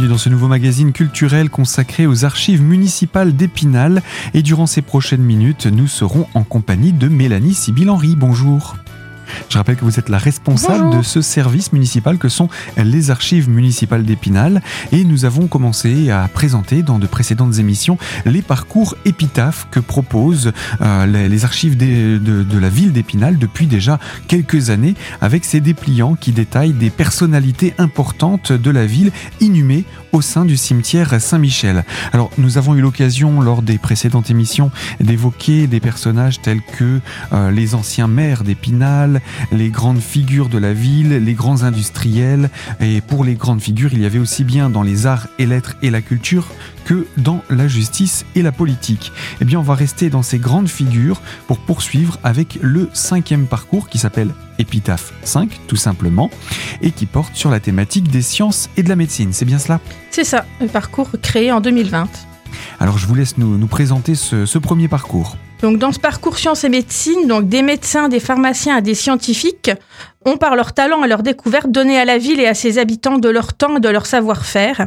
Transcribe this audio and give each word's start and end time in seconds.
Bienvenue 0.00 0.14
dans 0.14 0.18
ce 0.18 0.30
nouveau 0.30 0.48
magazine 0.48 0.92
culturel 0.92 1.50
consacré 1.50 2.06
aux 2.06 2.24
archives 2.24 2.62
municipales 2.62 3.36
d'Épinal. 3.36 4.02
Et 4.32 4.40
durant 4.40 4.64
ces 4.64 4.80
prochaines 4.80 5.20
minutes, 5.20 5.66
nous 5.66 5.88
serons 5.88 6.26
en 6.32 6.42
compagnie 6.42 6.94
de 6.94 7.06
Mélanie 7.06 7.52
Sibyl-Henry. 7.52 8.16
Bonjour. 8.16 8.76
Je 9.48 9.58
rappelle 9.58 9.76
que 9.76 9.84
vous 9.84 9.98
êtes 9.98 10.08
la 10.08 10.18
responsable 10.18 10.96
de 10.96 11.02
ce 11.02 11.20
service 11.20 11.72
municipal 11.72 12.18
que 12.18 12.28
sont 12.28 12.48
les 12.76 13.10
archives 13.10 13.48
municipales 13.48 14.04
d'Épinal 14.04 14.62
et 14.92 15.04
nous 15.04 15.24
avons 15.24 15.46
commencé 15.46 16.10
à 16.10 16.28
présenter 16.28 16.82
dans 16.82 16.98
de 16.98 17.06
précédentes 17.06 17.58
émissions 17.58 17.98
les 18.26 18.42
parcours 18.42 18.96
épitaphes 19.04 19.66
que 19.70 19.80
proposent 19.80 20.52
euh, 20.80 21.06
les, 21.06 21.44
archives 21.44 21.76
de, 21.76 22.18
de, 22.18 22.58
la 22.58 22.68
ville 22.68 22.92
d'Épinal 22.92 23.38
depuis 23.38 23.66
déjà 23.66 23.98
quelques 24.28 24.70
années 24.70 24.94
avec 25.20 25.44
ces 25.44 25.60
dépliants 25.60 26.14
qui 26.14 26.32
détaillent 26.32 26.72
des 26.72 26.90
personnalités 26.90 27.74
importantes 27.78 28.52
de 28.52 28.70
la 28.70 28.86
ville 28.86 29.12
inhumées 29.40 29.84
au 30.12 30.20
sein 30.22 30.44
du 30.44 30.56
cimetière 30.56 31.20
Saint-Michel. 31.20 31.84
Alors 32.12 32.30
nous 32.38 32.58
avons 32.58 32.74
eu 32.74 32.80
l'occasion 32.80 33.40
lors 33.40 33.62
des 33.62 33.78
précédentes 33.78 34.30
émissions 34.30 34.70
d'évoquer 35.00 35.66
des 35.66 35.80
personnages 35.80 36.40
tels 36.40 36.62
que 36.62 37.00
euh, 37.32 37.50
les 37.50 37.74
anciens 37.74 38.08
maires 38.08 38.44
d'Épinal, 38.44 39.19
les 39.52 39.70
grandes 39.70 40.00
figures 40.00 40.48
de 40.48 40.58
la 40.58 40.72
ville, 40.72 41.16
les 41.16 41.34
grands 41.34 41.62
industriels. 41.62 42.50
Et 42.80 43.00
pour 43.00 43.24
les 43.24 43.34
grandes 43.34 43.60
figures, 43.60 43.92
il 43.92 44.00
y 44.00 44.06
avait 44.06 44.18
aussi 44.18 44.44
bien 44.44 44.70
dans 44.70 44.82
les 44.82 45.06
arts 45.06 45.28
et 45.38 45.46
lettres 45.46 45.76
et 45.82 45.90
la 45.90 46.00
culture 46.02 46.46
que 46.84 47.06
dans 47.16 47.42
la 47.50 47.68
justice 47.68 48.24
et 48.34 48.42
la 48.42 48.52
politique. 48.52 49.12
Eh 49.40 49.44
bien, 49.44 49.60
on 49.60 49.62
va 49.62 49.74
rester 49.74 50.10
dans 50.10 50.22
ces 50.22 50.38
grandes 50.38 50.68
figures 50.68 51.20
pour 51.46 51.58
poursuivre 51.58 52.18
avec 52.24 52.58
le 52.60 52.88
cinquième 52.92 53.46
parcours 53.46 53.88
qui 53.88 53.98
s'appelle 53.98 54.34
Épitaphe 54.58 55.12
5, 55.22 55.60
tout 55.66 55.76
simplement, 55.76 56.30
et 56.82 56.90
qui 56.90 57.06
porte 57.06 57.34
sur 57.34 57.50
la 57.50 57.60
thématique 57.60 58.10
des 58.10 58.22
sciences 58.22 58.68
et 58.76 58.82
de 58.82 58.88
la 58.88 58.96
médecine. 58.96 59.32
C'est 59.32 59.44
bien 59.44 59.58
cela? 59.58 59.80
C'est 60.10 60.24
ça, 60.24 60.44
un 60.60 60.66
parcours 60.66 61.08
créé 61.22 61.52
en 61.52 61.60
2020. 61.60 62.08
Alors, 62.78 62.98
je 62.98 63.06
vous 63.06 63.14
laisse 63.14 63.38
nous, 63.38 63.66
présenter 63.66 64.14
ce, 64.14 64.46
ce 64.46 64.58
premier 64.58 64.88
parcours. 64.88 65.36
Donc 65.62 65.76
dans 65.76 65.92
ce 65.92 66.00
parcours 66.00 66.38
sciences 66.38 66.64
et 66.64 66.70
médecine, 66.70 67.26
donc 67.26 67.48
des 67.48 67.62
médecins, 67.62 68.08
des 68.08 68.20
pharmaciens 68.20 68.78
et 68.78 68.82
des 68.82 68.94
scientifiques 68.94 69.70
ont 70.24 70.36
par 70.36 70.56
leur 70.56 70.72
talent 70.72 71.04
et 71.04 71.08
leur 71.08 71.22
découverte 71.22 71.70
donné 71.70 71.98
à 71.98 72.04
la 72.04 72.18
ville 72.18 72.40
et 72.40 72.46
à 72.46 72.54
ses 72.54 72.78
habitants 72.78 73.18
de 73.18 73.28
leur 73.28 73.54
temps 73.54 73.76
et 73.76 73.80
de 73.80 73.88
leur 73.88 74.06
savoir-faire. 74.06 74.86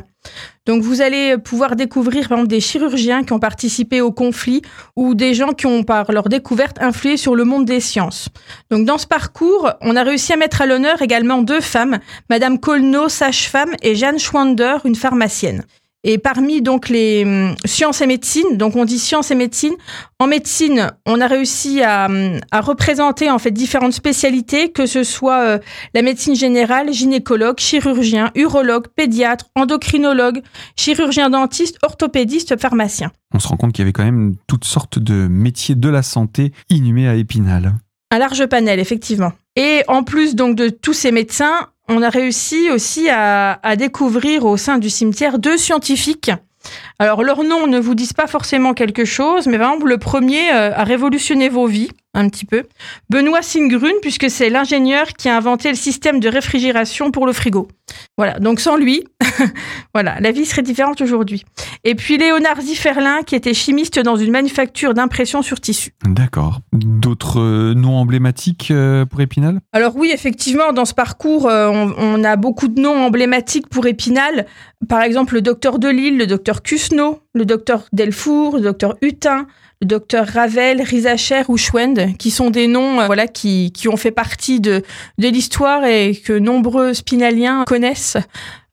Donc 0.65 0.81
vous 0.81 1.01
allez 1.01 1.37
pouvoir 1.37 1.75
découvrir 1.75 2.27
par 2.27 2.37
exemple, 2.37 2.49
des 2.49 2.59
chirurgiens 2.59 3.23
qui 3.23 3.33
ont 3.33 3.39
participé 3.39 4.01
au 4.01 4.11
conflit 4.11 4.61
ou 4.95 5.13
des 5.13 5.33
gens 5.33 5.51
qui 5.51 5.67
ont 5.67 5.83
par 5.83 6.11
leur 6.11 6.29
découverte 6.29 6.81
influé 6.81 7.17
sur 7.17 7.35
le 7.35 7.43
monde 7.43 7.65
des 7.65 7.79
sciences. 7.79 8.29
Donc 8.71 8.85
dans 8.85 8.97
ce 8.97 9.05
parcours, 9.05 9.71
on 9.81 9.95
a 9.95 10.03
réussi 10.03 10.33
à 10.33 10.37
mettre 10.37 10.61
à 10.61 10.65
l'honneur 10.65 11.01
également 11.01 11.41
deux 11.41 11.61
femmes, 11.61 11.99
Madame 12.29 12.59
Colno, 12.59 13.09
sage-femme, 13.09 13.73
et 13.83 13.95
Jeanne 13.95 14.19
Schwander, 14.19 14.77
une 14.85 14.95
pharmacienne. 14.95 15.63
Et 16.05 16.17
parmi 16.17 16.61
donc 16.61 16.89
les 16.89 17.23
hum, 17.25 17.55
sciences 17.63 18.01
et 18.01 18.07
médecine, 18.07 18.57
donc 18.57 18.75
on 18.75 18.83
dit 18.83 18.99
sciences 18.99 19.31
et 19.31 19.35
médecine, 19.35 19.73
en 20.19 20.27
médecine, 20.27 20.91
on 21.05 21.21
a 21.21 21.27
réussi 21.27 21.81
à, 21.81 22.07
hum, 22.07 22.39
à 22.51 22.59
représenter 22.61 23.31
en 23.31 23.39
fait 23.39 23.51
différentes 23.51 23.93
spécialités, 23.93 24.71
que 24.71 24.85
ce 24.85 25.03
soit 25.03 25.41
euh, 25.43 25.59
la 25.93 26.01
médecine 26.01 26.35
générale, 26.35 26.91
gynécologue, 26.91 27.59
chirurgien, 27.59 28.31
urologue, 28.35 28.87
pédiatre, 28.87 29.45
endocrinologue, 29.55 30.41
chirurgien 30.75 31.29
dentiste, 31.29 31.77
orthopédiste, 31.83 32.59
pharmacien. 32.59 33.11
On 33.33 33.39
se 33.39 33.47
rend 33.47 33.55
compte 33.55 33.71
qu'il 33.71 33.83
y 33.83 33.85
avait 33.85 33.93
quand 33.93 34.03
même 34.03 34.35
toutes 34.47 34.65
sortes 34.65 34.99
de 34.99 35.27
métiers 35.27 35.75
de 35.75 35.89
la 35.89 36.03
santé 36.03 36.51
inhumés 36.69 37.07
à 37.07 37.15
Épinal. 37.15 37.75
Un 38.11 38.19
large 38.19 38.45
panel, 38.45 38.79
effectivement. 38.79 39.31
Et 39.55 39.83
en 39.87 40.03
plus 40.03 40.35
donc 40.35 40.55
de 40.55 40.69
tous 40.69 40.93
ces 40.93 41.11
médecins, 41.11 41.69
on 41.87 42.01
a 42.01 42.09
réussi 42.09 42.69
aussi 42.71 43.09
à, 43.09 43.75
découvrir 43.77 44.45
au 44.45 44.57
sein 44.57 44.77
du 44.77 44.89
cimetière 44.89 45.39
deux 45.39 45.57
scientifiques. 45.57 46.31
Alors 46.99 47.23
leurs 47.23 47.43
noms 47.43 47.67
ne 47.67 47.79
vous 47.79 47.95
disent 47.95 48.13
pas 48.13 48.27
forcément 48.27 48.73
quelque 48.73 49.05
chose, 49.05 49.47
mais 49.47 49.57
par 49.57 49.71
exemple 49.71 49.89
le 49.89 49.97
premier 49.97 50.51
euh, 50.51 50.73
a 50.73 50.83
révolutionné 50.83 51.49
vos 51.49 51.67
vies 51.67 51.89
un 52.13 52.29
petit 52.29 52.45
peu. 52.45 52.63
Benoît 53.09 53.41
Singrun, 53.41 53.93
puisque 54.01 54.29
c'est 54.29 54.49
l'ingénieur 54.49 55.07
qui 55.13 55.29
a 55.29 55.35
inventé 55.35 55.69
le 55.69 55.75
système 55.75 56.19
de 56.19 56.29
réfrigération 56.29 57.11
pour 57.11 57.25
le 57.25 57.33
frigo. 57.33 57.67
Voilà, 58.17 58.39
donc 58.39 58.59
sans 58.59 58.75
lui, 58.75 59.03
voilà, 59.93 60.19
la 60.19 60.31
vie 60.31 60.45
serait 60.45 60.61
différente 60.61 61.01
aujourd'hui. 61.01 61.43
Et 61.83 61.95
puis 61.95 62.17
Léonard 62.17 62.61
Zifferlin, 62.61 63.23
qui 63.23 63.35
était 63.35 63.53
chimiste 63.53 63.99
dans 63.99 64.15
une 64.15 64.31
manufacture 64.31 64.93
d'impression 64.93 65.41
sur 65.41 65.59
tissu. 65.59 65.91
D'accord. 66.05 66.59
D'autres 66.71 67.39
euh, 67.39 67.73
noms 67.73 67.97
emblématiques 67.97 68.69
euh, 68.71 69.05
pour 69.05 69.21
Épinal? 69.21 69.59
Alors 69.71 69.95
oui, 69.95 70.11
effectivement, 70.13 70.71
dans 70.71 70.85
ce 70.85 70.93
parcours, 70.93 71.45
on, 71.45 72.23
a 72.23 72.35
beaucoup 72.35 72.67
de 72.67 72.79
noms 72.79 73.05
emblématiques 73.05 73.67
pour 73.67 73.87
Épinal. 73.87 74.45
Par 74.87 75.01
exemple, 75.01 75.33
le 75.35 75.41
docteur 75.41 75.79
Delille, 75.79 76.17
le 76.17 76.27
docteur 76.27 76.61
Le 76.91 77.45
docteur 77.45 77.85
Delfour, 77.93 78.57
le 78.57 78.61
docteur 78.63 78.95
Hutin, 79.01 79.47
le 79.81 79.87
docteur 79.87 80.27
Ravel, 80.27 80.81
Rizacher 80.81 81.43
ou 81.47 81.57
Schwend, 81.57 82.17
qui 82.17 82.31
sont 82.31 82.49
des 82.49 82.67
noms 82.67 83.01
euh, 83.01 83.05
voilà 83.05 83.27
qui, 83.27 83.71
qui 83.73 83.89
ont 83.89 83.97
fait 83.97 84.11
partie 84.11 84.59
de, 84.59 84.81
de 85.17 85.27
l'histoire 85.27 85.85
et 85.85 86.15
que 86.15 86.33
nombreux 86.33 86.93
spinaliens 86.93 87.63
connaissent 87.65 88.17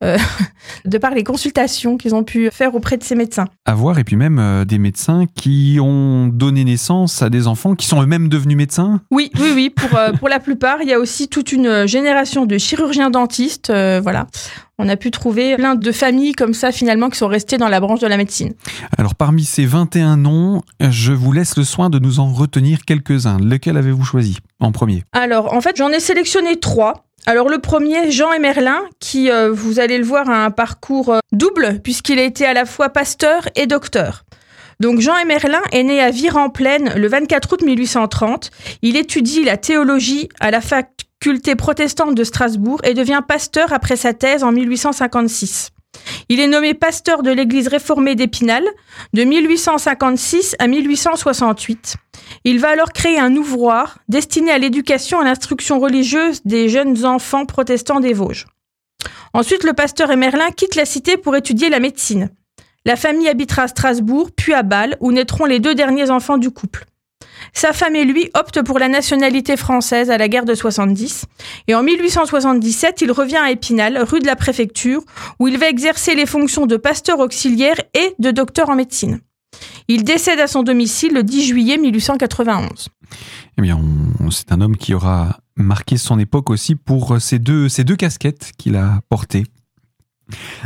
euh, 0.02 0.16
de 0.84 0.98
par 0.98 1.12
les 1.12 1.24
consultations 1.24 1.96
qu'ils 1.96 2.14
ont 2.14 2.22
pu 2.22 2.48
faire 2.52 2.74
auprès 2.74 2.96
de 2.96 3.02
ces 3.02 3.16
médecins. 3.16 3.46
À 3.64 3.74
voir, 3.74 3.98
et 3.98 4.04
puis 4.04 4.16
même 4.16 4.38
euh, 4.38 4.64
des 4.64 4.78
médecins 4.78 5.24
qui 5.34 5.78
ont 5.80 6.28
donné 6.28 6.64
naissance 6.64 7.22
à 7.22 7.28
des 7.28 7.46
enfants 7.46 7.74
qui 7.74 7.86
sont 7.86 8.02
eux-mêmes 8.02 8.28
devenus 8.28 8.56
médecins 8.56 9.00
Oui, 9.10 9.30
oui, 9.40 9.52
oui, 9.54 9.70
pour, 9.70 9.98
pour 10.18 10.28
la 10.28 10.38
plupart. 10.38 10.78
Il 10.82 10.88
y 10.88 10.94
a 10.94 10.98
aussi 10.98 11.28
toute 11.28 11.52
une 11.52 11.86
génération 11.86 12.46
de 12.46 12.56
chirurgiens 12.56 13.10
dentistes. 13.10 13.70
voilà 13.70 14.26
on 14.80 14.88
a 14.88 14.96
pu 14.96 15.10
trouver 15.10 15.56
plein 15.56 15.74
de 15.74 15.92
familles 15.92 16.32
comme 16.32 16.54
ça 16.54 16.72
finalement 16.72 17.10
qui 17.10 17.18
sont 17.18 17.28
restées 17.28 17.58
dans 17.58 17.68
la 17.68 17.80
branche 17.80 18.00
de 18.00 18.06
la 18.06 18.16
médecine. 18.16 18.54
Alors 18.96 19.14
parmi 19.14 19.44
ces 19.44 19.66
21 19.66 20.16
noms, 20.16 20.62
je 20.80 21.12
vous 21.12 21.32
laisse 21.32 21.56
le 21.56 21.64
soin 21.64 21.90
de 21.90 21.98
nous 21.98 22.18
en 22.18 22.32
retenir 22.32 22.84
quelques-uns. 22.86 23.38
Lequel 23.38 23.76
avez-vous 23.76 24.04
choisi 24.04 24.38
en 24.58 24.72
premier? 24.72 25.04
Alors 25.12 25.52
en 25.52 25.60
fait 25.60 25.76
j'en 25.76 25.90
ai 25.90 26.00
sélectionné 26.00 26.58
trois. 26.58 27.04
Alors 27.26 27.50
le 27.50 27.58
premier, 27.58 28.10
Jean 28.10 28.32
Emerlin, 28.32 28.80
qui, 28.98 29.30
euh, 29.30 29.52
vous 29.52 29.78
allez 29.78 29.98
le 29.98 30.04
voir, 30.04 30.30
a 30.30 30.42
un 30.42 30.50
parcours 30.50 31.10
euh, 31.10 31.18
double, 31.32 31.80
puisqu'il 31.84 32.18
a 32.18 32.22
été 32.22 32.46
à 32.46 32.54
la 32.54 32.64
fois 32.64 32.88
pasteur 32.88 33.46
et 33.56 33.66
docteur. 33.66 34.24
Donc 34.80 35.00
Jean 35.00 35.18
Emerlin 35.18 35.60
est 35.72 35.82
né 35.82 36.00
à 36.00 36.10
Vire-en-Plaine 36.10 36.94
le 36.96 37.08
24 37.08 37.52
août 37.52 37.62
1830. 37.62 38.50
Il 38.80 38.96
étudie 38.96 39.44
la 39.44 39.58
théologie 39.58 40.30
à 40.40 40.50
la 40.50 40.62
faculté 41.22 41.54
protestante 41.54 42.14
de 42.14 42.24
Strasbourg 42.24 42.80
et 42.82 42.94
devient 42.94 43.20
pasteur 43.26 43.74
après 43.74 43.96
sa 43.96 44.14
thèse 44.14 44.42
en 44.42 44.52
1856. 44.52 45.68
Il 46.30 46.40
est 46.40 46.46
nommé 46.46 46.72
pasteur 46.72 47.22
de 47.22 47.30
l'église 47.30 47.68
réformée 47.68 48.14
d'Épinal 48.14 48.64
de 49.12 49.24
1856 49.24 50.56
à 50.58 50.66
1868. 50.66 51.96
Il 52.44 52.58
va 52.58 52.70
alors 52.70 52.94
créer 52.94 53.18
un 53.18 53.36
ouvroir 53.36 53.98
destiné 54.08 54.50
à 54.50 54.56
l'éducation 54.56 55.18
et 55.18 55.24
à 55.24 55.26
l'instruction 55.26 55.78
religieuse 55.78 56.40
des 56.46 56.70
jeunes 56.70 57.04
enfants 57.04 57.44
protestants 57.44 58.00
des 58.00 58.14
Vosges. 58.14 58.46
Ensuite, 59.34 59.64
le 59.64 59.74
pasteur 59.74 60.10
Emerlin 60.10 60.50
quitte 60.52 60.74
la 60.74 60.86
cité 60.86 61.18
pour 61.18 61.36
étudier 61.36 61.68
la 61.68 61.80
médecine. 61.80 62.30
La 62.86 62.96
famille 62.96 63.28
habitera 63.28 63.64
à 63.64 63.68
Strasbourg, 63.68 64.30
puis 64.34 64.54
à 64.54 64.62
Bâle, 64.62 64.96
où 65.00 65.12
naîtront 65.12 65.44
les 65.44 65.60
deux 65.60 65.74
derniers 65.74 66.08
enfants 66.08 66.38
du 66.38 66.50
couple. 66.50 66.86
Sa 67.52 67.72
femme 67.72 67.96
et 67.96 68.04
lui 68.04 68.30
optent 68.34 68.62
pour 68.62 68.78
la 68.78 68.88
nationalité 68.88 69.56
française 69.56 70.10
à 70.10 70.18
la 70.18 70.28
guerre 70.28 70.44
de 70.44 70.54
70. 70.54 71.26
Et 71.68 71.74
en 71.74 71.82
1877, 71.82 73.02
il 73.02 73.12
revient 73.12 73.36
à 73.36 73.50
Épinal, 73.50 73.98
rue 73.98 74.20
de 74.20 74.26
la 74.26 74.36
Préfecture, 74.36 75.02
où 75.38 75.48
il 75.48 75.58
va 75.58 75.68
exercer 75.68 76.14
les 76.14 76.26
fonctions 76.26 76.66
de 76.66 76.76
pasteur 76.76 77.18
auxiliaire 77.18 77.76
et 77.94 78.14
de 78.18 78.30
docteur 78.30 78.70
en 78.70 78.76
médecine. 78.76 79.20
Il 79.88 80.04
décède 80.04 80.38
à 80.38 80.46
son 80.46 80.62
domicile 80.62 81.12
le 81.12 81.24
10 81.24 81.46
juillet 81.46 81.76
1891. 81.76 82.88
Eh 83.58 83.62
bien, 83.62 83.80
c'est 84.30 84.52
un 84.52 84.60
homme 84.60 84.76
qui 84.76 84.94
aura 84.94 85.40
marqué 85.56 85.96
son 85.96 86.18
époque 86.18 86.50
aussi 86.50 86.76
pour 86.76 87.20
ces 87.20 87.38
deux, 87.38 87.68
ces 87.68 87.84
deux 87.84 87.96
casquettes 87.96 88.52
qu'il 88.56 88.76
a 88.76 89.00
portées. 89.08 89.44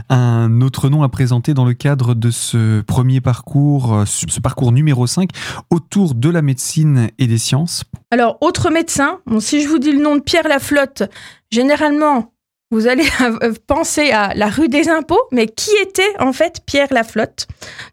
Un 0.09 0.61
autre 0.61 0.89
nom 0.89 1.03
à 1.03 1.09
présenter 1.09 1.55
dans 1.55 1.65
le 1.65 1.75
cadre 1.75 2.15
de 2.15 2.31
ce 2.31 2.81
premier 2.83 3.21
parcours, 3.21 3.95
euh, 3.95 4.05
ce 4.07 4.41
parcours 4.41 4.73
numéro 4.73 5.07
5, 5.07 5.31
autour 5.71 6.15
de 6.15 6.29
la 6.29 6.43
médecine 6.43 7.09
et 7.19 7.27
des 7.27 7.39
sciences. 7.39 7.85
Alors, 8.11 8.39
autre 8.41 8.71
médecin, 8.71 9.21
si 9.41 9.63
je 9.63 9.69
vous 9.69 9.79
dis 9.79 9.93
le 9.93 10.03
nom 10.03 10.17
de 10.17 10.21
Pierre 10.21 10.49
Laflotte, 10.49 11.05
généralement, 11.51 12.33
vous 12.71 12.89
allez 12.89 13.07
penser 13.67 14.11
à 14.11 14.35
la 14.35 14.49
rue 14.49 14.69
des 14.69 14.89
impôts, 14.89 15.23
mais 15.31 15.47
qui 15.47 15.71
était 15.83 16.15
en 16.19 16.33
fait 16.33 16.61
Pierre 16.67 16.93
Laflotte? 16.93 17.47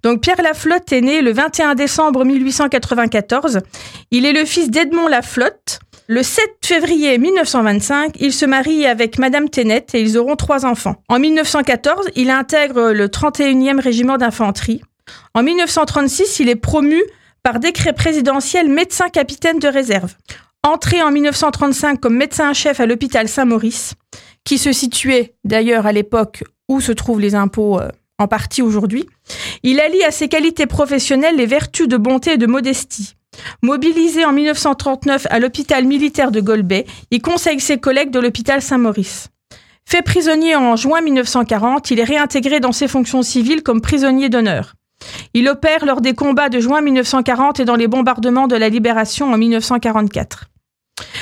Donc 0.03 0.21
Pierre 0.21 0.41
Laflotte 0.41 0.91
est 0.91 1.01
né 1.01 1.21
le 1.21 1.31
21 1.31 1.75
décembre 1.75 2.25
1894. 2.25 3.59
Il 4.09 4.25
est 4.25 4.33
le 4.33 4.45
fils 4.45 4.71
d'Edmond 4.71 5.07
Laflotte, 5.07 5.79
le 6.11 6.23
7 6.23 6.57
février 6.65 7.17
1925, 7.17 8.17
il 8.19 8.33
se 8.33 8.45
marie 8.45 8.85
avec 8.85 9.17
Madame 9.17 9.47
Ténet 9.47 9.85
et 9.93 10.01
ils 10.01 10.17
auront 10.17 10.35
trois 10.35 10.65
enfants. 10.65 10.97
En 11.07 11.19
1914, 11.19 12.09
il 12.17 12.29
intègre 12.29 12.91
le 12.91 13.07
31e 13.07 13.79
régiment 13.79 14.17
d'infanterie. 14.17 14.81
En 15.33 15.41
1936, 15.41 16.41
il 16.41 16.49
est 16.49 16.57
promu 16.57 17.01
par 17.43 17.59
décret 17.59 17.93
présidentiel 17.93 18.67
médecin 18.67 19.07
capitaine 19.07 19.59
de 19.59 19.69
réserve. 19.69 20.15
Entré 20.63 21.01
en 21.01 21.11
1935 21.11 22.01
comme 22.01 22.17
médecin-chef 22.17 22.81
à 22.81 22.85
l'hôpital 22.85 23.29
Saint-Maurice, 23.29 23.93
qui 24.43 24.57
se 24.57 24.73
situait 24.73 25.35
d'ailleurs 25.45 25.85
à 25.85 25.93
l'époque 25.93 26.43
où 26.67 26.81
se 26.81 26.91
trouvent 26.91 27.21
les 27.21 27.35
impôts 27.35 27.79
euh, 27.79 27.87
en 28.19 28.27
partie 28.27 28.61
aujourd'hui. 28.61 29.07
Il 29.63 29.79
allie 29.79 30.03
à 30.03 30.11
ses 30.11 30.27
qualités 30.27 30.65
professionnelles 30.65 31.37
les 31.37 31.45
vertus 31.45 31.87
de 31.87 31.95
bonté 31.95 32.33
et 32.33 32.37
de 32.37 32.47
modestie. 32.47 33.15
Mobilisé 33.61 34.25
en 34.25 34.33
1939 34.33 35.27
à 35.29 35.39
l'hôpital 35.39 35.85
militaire 35.85 36.31
de 36.31 36.41
Golbet, 36.41 36.85
il 37.11 37.21
conseille 37.21 37.59
ses 37.59 37.77
collègues 37.77 38.11
de 38.11 38.19
l'hôpital 38.19 38.61
Saint-Maurice. 38.61 39.29
Fait 39.85 40.01
prisonnier 40.01 40.55
en 40.55 40.75
juin 40.75 41.01
1940, 41.01 41.91
il 41.91 41.99
est 41.99 42.03
réintégré 42.03 42.59
dans 42.59 42.71
ses 42.71 42.87
fonctions 42.87 43.21
civiles 43.21 43.63
comme 43.63 43.81
prisonnier 43.81 44.29
d'honneur. 44.29 44.73
Il 45.33 45.47
opère 45.47 45.85
lors 45.85 46.01
des 46.01 46.13
combats 46.13 46.49
de 46.49 46.59
juin 46.59 46.81
1940 46.81 47.59
et 47.59 47.65
dans 47.65 47.75
les 47.75 47.87
bombardements 47.87 48.47
de 48.47 48.55
la 48.55 48.69
Libération 48.69 49.31
en 49.31 49.37
1944. 49.37 50.45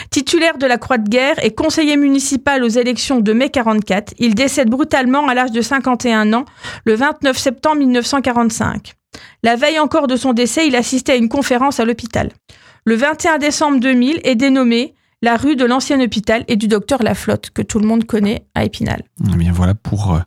Titulaire 0.10 0.58
de 0.58 0.66
la 0.66 0.78
Croix 0.78 0.98
de 0.98 1.10
guerre 1.10 1.44
et 1.44 1.54
conseiller 1.54 1.96
municipal 1.96 2.64
aux 2.64 2.70
élections 2.70 3.20
de 3.20 3.34
mai 3.34 3.50
44, 3.50 4.14
il 4.18 4.34
décède 4.34 4.70
brutalement 4.70 5.28
à 5.28 5.34
l'âge 5.34 5.52
de 5.52 5.62
51 5.62 6.34
ans 6.34 6.46
le 6.86 6.96
29 6.96 7.38
septembre 7.38 7.78
1945. 7.78 8.99
La 9.44 9.56
veille 9.56 9.80
encore 9.80 10.08
de 10.08 10.16
son 10.16 10.34
décès, 10.34 10.68
il 10.68 10.76
assistait 10.76 11.14
à 11.14 11.16
une 11.16 11.30
conférence 11.30 11.80
à 11.80 11.86
l'hôpital. 11.86 12.30
Le 12.86 12.96
21 12.96 13.38
décembre 13.38 13.80
2000 13.80 14.22
est 14.24 14.36
dénommé 14.36 14.94
la 15.22 15.36
rue 15.36 15.56
de 15.56 15.66
l'ancien 15.66 16.00
hôpital 16.00 16.46
et 16.48 16.56
du 16.56 16.68
docteur 16.68 17.04
Laflotte, 17.04 17.50
que 17.50 17.62
tout 17.62 17.80
le 17.80 17.86
monde 17.86 18.06
connaît 18.06 18.46
à 18.56 18.64
Épinal. 18.64 19.04
Eh 19.34 19.36
bien 19.36 19.52
voilà 19.52 19.74
pour 19.74 20.14
euh, 20.14 20.20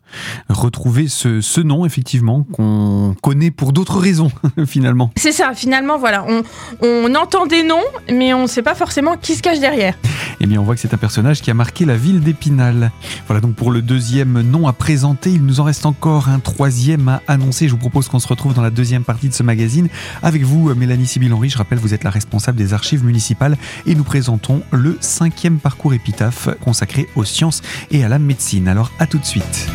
retrouver 0.50 1.08
ce, 1.08 1.40
ce, 1.40 1.60
nom, 1.62 1.86
effectivement, 1.86 2.44
qu'on 2.52 3.14
connaît 3.22 3.50
pour 3.50 3.72
d'autres 3.72 3.98
raisons, 3.98 4.30
finalement. 4.66 5.10
C'est 5.16 5.32
ça, 5.32 5.54
finalement, 5.54 5.96
voilà. 5.96 6.26
On, 6.28 6.42
on 6.82 7.14
entend 7.14 7.46
des 7.46 7.62
noms, 7.62 7.80
mais 8.12 8.34
on 8.34 8.42
ne 8.42 8.46
sait 8.46 8.62
pas 8.62 8.74
forcément 8.74 9.16
qui 9.16 9.34
se 9.34 9.42
cache 9.42 9.60
derrière. 9.60 9.94
Eh 10.44 10.46
bien, 10.46 10.60
on 10.60 10.64
voit 10.64 10.74
que 10.74 10.80
c'est 10.80 10.92
un 10.92 10.98
personnage 10.98 11.40
qui 11.40 11.52
a 11.52 11.54
marqué 11.54 11.84
la 11.84 11.96
ville 11.96 12.20
d'Épinal. 12.20 12.90
Voilà 13.28 13.40
donc 13.40 13.54
pour 13.54 13.70
le 13.70 13.80
deuxième 13.80 14.40
nom 14.40 14.66
à 14.66 14.72
présenter. 14.72 15.30
Il 15.30 15.46
nous 15.46 15.60
en 15.60 15.64
reste 15.64 15.86
encore 15.86 16.28
un 16.28 16.40
troisième 16.40 17.08
à 17.08 17.22
annoncer. 17.28 17.68
Je 17.68 17.72
vous 17.72 17.78
propose 17.78 18.08
qu'on 18.08 18.18
se 18.18 18.26
retrouve 18.26 18.52
dans 18.52 18.60
la 18.60 18.70
deuxième 18.70 19.04
partie 19.04 19.28
de 19.28 19.34
ce 19.34 19.44
magazine 19.44 19.88
avec 20.20 20.42
vous, 20.42 20.74
Mélanie 20.74 21.06
Sibyl-Henry. 21.06 21.48
Je 21.48 21.58
rappelle, 21.58 21.78
vous 21.78 21.94
êtes 21.94 22.02
la 22.02 22.10
responsable 22.10 22.58
des 22.58 22.74
archives 22.74 23.04
municipales 23.04 23.56
et 23.86 23.94
nous 23.94 24.02
présentons 24.02 24.62
le 24.72 24.98
cinquième 25.00 25.58
parcours 25.58 25.94
épitaphe 25.94 26.48
consacré 26.60 27.08
aux 27.14 27.24
sciences 27.24 27.62
et 27.92 28.02
à 28.02 28.08
la 28.08 28.18
médecine. 28.18 28.66
Alors 28.66 28.90
à 28.98 29.06
tout 29.06 29.18
de 29.18 29.24
suite. 29.24 29.68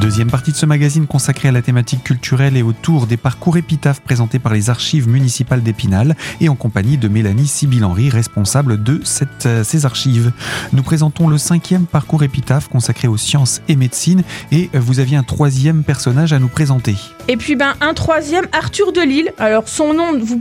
Deuxième 0.00 0.30
partie 0.30 0.50
de 0.50 0.56
ce 0.56 0.64
magazine 0.64 1.06
consacré 1.06 1.50
à 1.50 1.52
la 1.52 1.60
thématique 1.60 2.02
culturelle 2.02 2.56
et 2.56 2.62
autour 2.62 3.06
des 3.06 3.18
parcours 3.18 3.58
épitaphes 3.58 4.00
présentés 4.00 4.38
par 4.38 4.54
les 4.54 4.70
archives 4.70 5.06
municipales 5.06 5.62
d'Épinal 5.62 6.16
et 6.40 6.48
en 6.48 6.54
compagnie 6.54 6.96
de 6.96 7.06
Mélanie 7.06 7.46
Sibyl-Henry, 7.46 8.08
responsable 8.08 8.82
de 8.82 9.02
euh, 9.44 9.62
ces 9.62 9.84
archives. 9.84 10.32
Nous 10.72 10.82
présentons 10.82 11.28
le 11.28 11.36
cinquième 11.36 11.84
parcours 11.84 12.22
épitaphe 12.22 12.68
consacré 12.68 13.08
aux 13.08 13.18
sciences 13.18 13.60
et 13.68 13.76
médecine 13.76 14.22
et 14.52 14.70
vous 14.72 15.00
aviez 15.00 15.18
un 15.18 15.22
troisième 15.22 15.84
personnage 15.84 16.32
à 16.32 16.38
nous 16.38 16.48
présenter. 16.48 16.96
Et 17.28 17.36
puis 17.36 17.54
ben 17.54 17.74
un 17.82 17.92
troisième, 17.92 18.46
Arthur 18.52 18.94
de 18.94 19.02
Lille. 19.02 19.34
Alors 19.36 19.68
son 19.68 19.92
nom 19.92 20.18
vous 20.18 20.40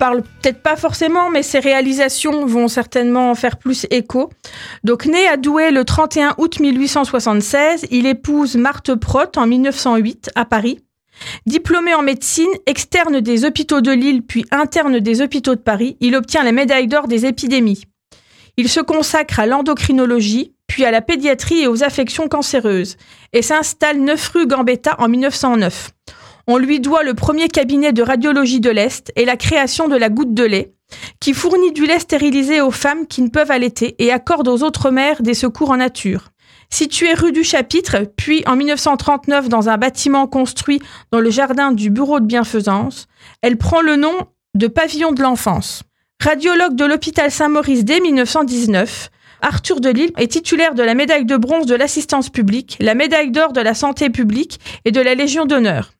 parle 0.00 0.22
peut-être 0.22 0.62
pas 0.62 0.76
forcément, 0.76 1.28
mais 1.28 1.42
ses 1.42 1.58
réalisations 1.58 2.46
vont 2.46 2.68
certainement 2.68 3.34
faire 3.34 3.58
plus 3.58 3.86
écho. 3.90 4.30
Donc, 4.82 5.04
né 5.04 5.28
à 5.28 5.36
Douai 5.36 5.70
le 5.70 5.84
31 5.84 6.34
août 6.38 6.58
1876, 6.58 7.86
il 7.90 8.06
épouse 8.06 8.56
Marthe 8.56 8.94
Protte 8.94 9.36
en 9.36 9.46
1908 9.46 10.30
à 10.34 10.46
Paris. 10.46 10.78
Diplômé 11.44 11.92
en 11.92 12.00
médecine, 12.00 12.48
externe 12.64 13.20
des 13.20 13.44
hôpitaux 13.44 13.82
de 13.82 13.92
Lille 13.92 14.22
puis 14.22 14.46
interne 14.50 15.00
des 15.00 15.20
hôpitaux 15.20 15.54
de 15.54 15.60
Paris, 15.60 15.98
il 16.00 16.16
obtient 16.16 16.44
la 16.44 16.52
médaille 16.52 16.88
d'or 16.88 17.06
des 17.06 17.26
épidémies. 17.26 17.84
Il 18.56 18.70
se 18.70 18.80
consacre 18.80 19.38
à 19.38 19.44
l'endocrinologie, 19.46 20.54
puis 20.66 20.86
à 20.86 20.90
la 20.90 21.02
pédiatrie 21.02 21.60
et 21.60 21.68
aux 21.68 21.84
affections 21.84 22.26
cancéreuses, 22.26 22.96
et 23.34 23.42
s'installe 23.42 24.00
9 24.00 24.28
rue 24.28 24.46
Gambetta 24.46 24.96
en 24.98 25.08
1909. 25.08 25.90
On 26.46 26.56
lui 26.56 26.80
doit 26.80 27.02
le 27.02 27.14
premier 27.14 27.48
cabinet 27.48 27.92
de 27.92 28.02
radiologie 28.02 28.60
de 28.60 28.70
l'Est 28.70 29.12
et 29.16 29.24
la 29.24 29.36
création 29.36 29.88
de 29.88 29.96
la 29.96 30.08
goutte 30.08 30.34
de 30.34 30.44
lait, 30.44 30.72
qui 31.20 31.34
fournit 31.34 31.72
du 31.72 31.86
lait 31.86 31.98
stérilisé 31.98 32.60
aux 32.60 32.70
femmes 32.70 33.06
qui 33.06 33.22
ne 33.22 33.28
peuvent 33.28 33.50
allaiter 33.50 33.94
et 33.98 34.12
accorde 34.12 34.48
aux 34.48 34.62
autres 34.62 34.90
mères 34.90 35.22
des 35.22 35.34
secours 35.34 35.70
en 35.70 35.76
nature. 35.76 36.30
Située 36.72 37.14
rue 37.14 37.32
du 37.32 37.42
Chapitre, 37.42 38.04
puis 38.16 38.42
en 38.46 38.56
1939 38.56 39.48
dans 39.48 39.68
un 39.68 39.76
bâtiment 39.76 40.26
construit 40.28 40.80
dans 41.10 41.20
le 41.20 41.30
jardin 41.30 41.72
du 41.72 41.90
bureau 41.90 42.20
de 42.20 42.26
bienfaisance, 42.26 43.06
elle 43.42 43.56
prend 43.56 43.80
le 43.80 43.96
nom 43.96 44.14
de 44.54 44.66
pavillon 44.68 45.12
de 45.12 45.22
l'enfance. 45.22 45.82
Radiologue 46.22 46.76
de 46.76 46.84
l'hôpital 46.84 47.30
Saint-Maurice 47.30 47.84
dès 47.84 47.98
1919, 48.00 49.10
Arthur 49.42 49.80
Delille 49.80 50.12
est 50.16 50.30
titulaire 50.30 50.74
de 50.74 50.82
la 50.82 50.94
médaille 50.94 51.24
de 51.24 51.36
bronze 51.36 51.66
de 51.66 51.74
l'assistance 51.74 52.28
publique, 52.28 52.76
la 52.80 52.94
médaille 52.94 53.30
d'or 53.30 53.52
de 53.52 53.60
la 53.60 53.74
santé 53.74 54.10
publique 54.10 54.60
et 54.84 54.92
de 54.92 55.00
la 55.00 55.14
Légion 55.14 55.46
d'honneur. 55.46 55.92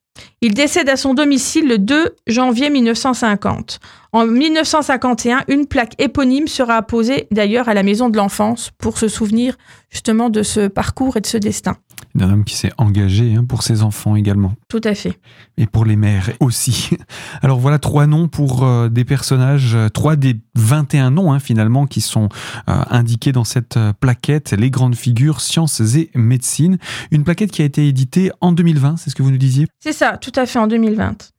Il 0.43 0.55
décède 0.55 0.89
à 0.89 0.97
son 0.97 1.13
domicile 1.13 1.69
le 1.69 1.77
2 1.77 2.17
janvier 2.27 2.71
1950. 2.71 3.79
En 4.13 4.27
1951, 4.27 5.45
une 5.49 5.67
plaque 5.67 5.95
éponyme 6.01 6.49
sera 6.49 6.77
apposée 6.77 7.29
d'ailleurs 7.31 7.69
à 7.69 7.75
la 7.75 7.83
maison 7.83 8.09
de 8.09 8.17
l'enfance 8.17 8.71
pour 8.79 8.99
se 8.99 9.07
souvenir 9.07 9.57
justement 9.91 10.31
de 10.31 10.43
ce 10.43 10.67
parcours 10.67 11.17
et 11.17 11.21
de 11.21 11.27
ce 11.27 11.37
destin. 11.37 11.77
D'un 12.15 12.33
homme 12.33 12.45
qui 12.45 12.57
s'est 12.57 12.73
engagé 12.77 13.35
hein, 13.37 13.45
pour 13.45 13.63
ses 13.63 13.83
enfants 13.83 14.17
également. 14.17 14.55
Tout 14.69 14.81
à 14.83 14.95
fait. 14.95 15.21
Et 15.59 15.67
pour 15.67 15.85
les 15.85 15.95
mères 15.95 16.31
aussi. 16.41 16.91
Alors 17.43 17.61
voilà 17.61 17.79
trois 17.79 18.07
noms 18.07 18.27
pour 18.27 18.65
euh, 18.65 18.89
des 18.89 19.05
personnages, 19.05 19.75
euh, 19.77 19.89
trois 19.91 20.17
des 20.17 20.37
21 20.57 21.13
noms 21.13 21.33
hein, 21.33 21.39
finalement 21.39 21.87
qui 21.87 22.01
sont 22.01 22.29
euh, 22.69 22.83
indiqués 22.91 23.31
dans 23.31 23.45
cette 23.45 23.79
plaquette, 24.01 24.53
les 24.53 24.71
grandes 24.71 24.97
figures 24.97 25.41
sciences 25.41 25.81
et 25.81 26.11
médecine. 26.15 26.79
Une 27.13 27.23
plaquette 27.23 27.53
qui 27.53 27.63
a 27.63 27.65
été 27.65 27.87
éditée 27.87 28.33
en 28.41 28.51
2020, 28.51 28.97
c'est 28.97 29.11
ce 29.11 29.15
que 29.15 29.23
vous 29.23 29.31
nous 29.31 29.39
disiez? 29.39 29.69
C'est 29.79 29.93
ça, 29.93 30.17
tout 30.17 30.30
à 30.37 30.47
fait 30.47 30.59
en 30.59 30.67
2020. 30.67 31.31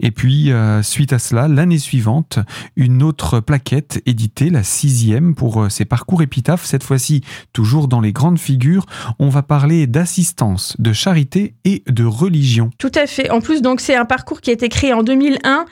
Et 0.00 0.10
puis, 0.10 0.52
euh, 0.52 0.82
suite 0.82 1.12
à 1.12 1.18
cela, 1.18 1.48
l'année 1.48 1.78
suivante, 1.78 2.38
une 2.76 3.02
autre 3.02 3.40
plaquette 3.40 4.00
éditée, 4.06 4.50
la 4.50 4.62
sixième, 4.62 5.34
pour 5.34 5.62
euh, 5.62 5.68
ces 5.68 5.84
parcours 5.84 6.22
épitaphes, 6.22 6.64
cette 6.64 6.82
fois-ci 6.82 7.22
toujours 7.52 7.88
dans 7.88 8.00
les 8.00 8.12
grandes 8.12 8.38
figures. 8.38 8.86
On 9.18 9.28
va 9.28 9.42
parler 9.42 9.86
d'assistance, 9.86 10.76
de 10.78 10.92
charité 10.92 11.54
et 11.64 11.82
de 11.86 12.04
religion. 12.04 12.70
Tout 12.78 12.92
à 12.94 13.06
fait. 13.06 13.30
En 13.30 13.40
plus, 13.40 13.62
donc 13.62 13.80
c'est 13.80 13.94
un 13.94 14.04
parcours 14.04 14.40
qui 14.40 14.50
a 14.50 14.52
été 14.52 14.68
créé 14.68 14.92
en 14.92 15.02
2001. 15.02 15.66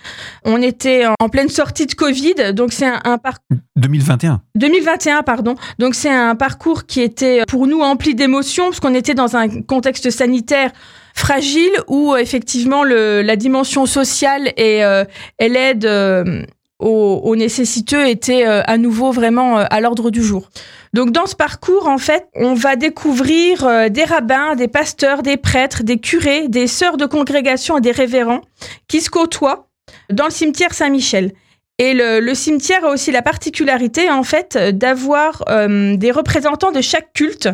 On 0.44 0.62
était 0.62 1.04
en 1.18 1.28
pleine 1.28 1.48
sortie 1.48 1.86
de 1.86 1.94
Covid, 1.94 2.52
donc 2.54 2.72
c'est 2.72 2.86
un, 2.86 3.00
un 3.04 3.18
parcours... 3.18 3.58
2021. 3.76 4.42
2021, 4.56 5.22
pardon. 5.22 5.54
Donc 5.78 5.94
c'est 5.94 6.10
un 6.10 6.34
parcours 6.34 6.86
qui 6.86 7.00
était 7.00 7.42
pour 7.48 7.66
nous 7.66 7.80
empli 7.80 8.14
d'émotions, 8.14 8.64
parce 8.64 8.80
qu'on 8.80 8.94
était 8.94 9.14
dans 9.14 9.36
un 9.36 9.48
contexte 9.62 10.10
sanitaire 10.10 10.72
fragile 11.18 11.72
où 11.88 12.16
effectivement 12.16 12.84
le, 12.84 13.22
la 13.22 13.36
dimension 13.36 13.86
sociale 13.86 14.52
et, 14.56 14.84
euh, 14.84 15.04
l'aide 15.40 15.84
euh, 15.84 16.42
aux, 16.78 17.20
aux, 17.24 17.36
nécessiteux 17.36 18.06
était 18.06 18.46
euh, 18.46 18.62
à 18.66 18.78
nouveau 18.78 19.10
vraiment 19.10 19.58
euh, 19.58 19.64
à 19.68 19.80
l'ordre 19.80 20.10
du 20.10 20.22
jour. 20.22 20.48
Donc 20.94 21.10
dans 21.10 21.26
ce 21.26 21.34
parcours, 21.34 21.88
en 21.88 21.98
fait, 21.98 22.28
on 22.34 22.54
va 22.54 22.76
découvrir 22.76 23.64
euh, 23.66 23.88
des 23.88 24.04
rabbins, 24.04 24.54
des 24.54 24.68
pasteurs, 24.68 25.22
des 25.22 25.36
prêtres, 25.36 25.82
des 25.82 25.98
curés, 25.98 26.48
des 26.48 26.66
sœurs 26.66 26.96
de 26.96 27.06
congrégation 27.06 27.78
et 27.78 27.80
des 27.80 27.90
révérends 27.90 28.42
qui 28.86 29.00
se 29.00 29.10
côtoient 29.10 29.68
dans 30.10 30.24
le 30.24 30.30
cimetière 30.30 30.72
Saint-Michel. 30.72 31.32
Et 31.78 31.94
le, 31.94 32.18
le, 32.20 32.34
cimetière 32.34 32.84
a 32.84 32.90
aussi 32.90 33.12
la 33.12 33.22
particularité, 33.22 34.10
en 34.10 34.24
fait, 34.24 34.58
d'avoir 34.72 35.44
euh, 35.48 35.96
des 35.96 36.10
représentants 36.10 36.72
de 36.72 36.80
chaque 36.80 37.12
culte, 37.12 37.48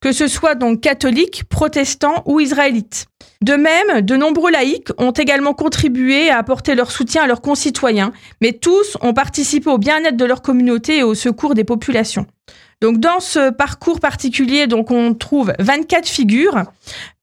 que 0.00 0.12
ce 0.12 0.28
soit 0.28 0.54
donc 0.54 0.80
catholique, 0.80 1.44
protestant 1.48 2.22
ou 2.26 2.40
israélite. 2.40 3.06
De 3.42 3.54
même, 3.54 4.02
de 4.02 4.16
nombreux 4.16 4.50
laïcs 4.50 4.90
ont 4.98 5.12
également 5.12 5.54
contribué 5.54 6.30
à 6.30 6.38
apporter 6.38 6.74
leur 6.74 6.90
soutien 6.90 7.22
à 7.22 7.26
leurs 7.26 7.40
concitoyens, 7.40 8.12
mais 8.40 8.52
tous 8.52 8.98
ont 9.00 9.14
participé 9.14 9.70
au 9.70 9.78
bien-être 9.78 10.16
de 10.16 10.24
leur 10.24 10.42
communauté 10.42 10.98
et 10.98 11.02
au 11.02 11.14
secours 11.14 11.54
des 11.54 11.64
populations. 11.64 12.26
Donc 12.80 12.98
dans 12.98 13.20
ce 13.20 13.50
parcours 13.50 14.00
particulier, 14.00 14.66
donc 14.66 14.90
on 14.90 15.12
trouve 15.12 15.52
24 15.58 16.08
figures, 16.08 16.64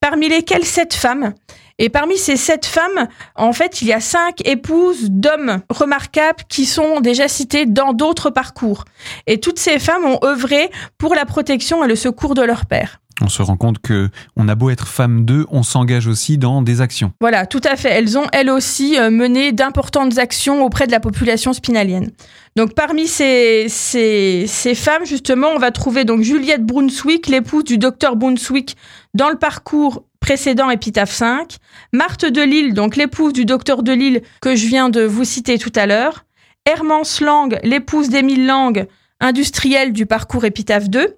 parmi 0.10 0.30
lesquelles 0.30 0.64
7 0.64 0.94
femmes. 0.94 1.34
Et 1.80 1.90
parmi 1.90 2.18
ces 2.18 2.38
sept 2.38 2.66
femmes, 2.66 3.08
en 3.36 3.54
fait, 3.54 3.82
il 3.84 3.88
y 3.88 3.94
a 3.94 4.00
cinq 4.00 4.42
épouses 4.48 5.12
d'hommes 5.12 5.62
remarquables 5.70 6.44
qui 6.50 6.66
sont 6.66 7.02
déjà 7.02 7.28
citées 7.28 7.68
dans 7.68 7.94
d'autres 7.94 8.32
parcours. 8.32 8.86
Et 9.28 9.40
toutes 9.40 9.60
ces 9.60 9.78
femmes 9.78 10.06
ont 10.06 10.20
œuvré 10.24 10.72
pour 10.98 11.14
la 11.14 11.26
protection 11.26 11.84
et 11.84 11.88
le 11.88 11.96
secours 11.96 12.34
de 12.34 12.42
leur 12.42 12.66
père. 12.66 13.00
On 13.22 13.30
se 13.30 13.42
rend 13.42 13.58
compte 13.58 13.80
que 13.80 14.10
on 14.36 14.48
a 14.48 14.54
beau 14.54 14.70
être 14.70 14.88
femme 14.88 15.26
d'eux, 15.26 15.48
on 15.50 15.64
s'engage 15.64 16.08
aussi 16.08 16.38
dans 16.38 16.62
des 16.62 16.82
actions. 16.82 17.14
Voilà, 17.20 17.48
tout 17.48 17.62
à 17.64 17.76
fait. 17.76 17.90
Elles 17.90 18.18
ont 18.18 18.28
elles 18.32 18.50
aussi 18.50 19.00
euh, 19.00 19.10
mené 19.10 19.52
d'importantes 19.52 20.20
actions 20.20 20.64
auprès 20.64 20.86
de 20.86 20.92
la 20.92 21.00
population 21.00 21.54
spinalienne. 21.54 22.12
Donc 22.56 22.76
parmi 22.76 23.08
ces, 23.08 23.68
ces, 23.70 24.46
ces, 24.48 24.76
femmes, 24.76 25.06
justement, 25.06 25.48
on 25.56 25.60
va 25.60 25.72
trouver 25.72 26.06
donc 26.06 26.22
Juliette 26.22 26.66
Brunswick, 26.66 27.28
l'épouse 27.28 27.64
du 27.64 27.78
docteur 27.78 28.16
Brunswick, 28.16 28.78
dans 29.14 29.30
le 29.30 29.38
parcours 29.38 30.04
précédent 30.20 30.70
épitaphe 30.70 31.12
5. 31.12 31.58
Marthe 31.94 32.26
de 32.26 32.42
Lille, 32.42 32.74
donc 32.74 32.96
l'épouse 32.96 33.34
du 33.34 33.46
docteur 33.46 33.82
de 33.82 33.94
Lille 33.94 34.22
que 34.42 34.56
je 34.56 34.68
viens 34.68 34.90
de 34.90 35.02
vous 35.02 35.24
citer 35.24 35.58
tout 35.58 35.74
à 35.76 35.86
l'heure. 35.86 36.26
Hermance 36.66 37.22
Lang, 37.22 37.58
l'épouse 37.64 38.10
d'Émile 38.10 38.46
Lang, 38.46 38.88
industrielle 39.20 39.94
du 39.94 40.06
parcours 40.06 40.46
épitaphe 40.46 40.90
2. 40.90 41.18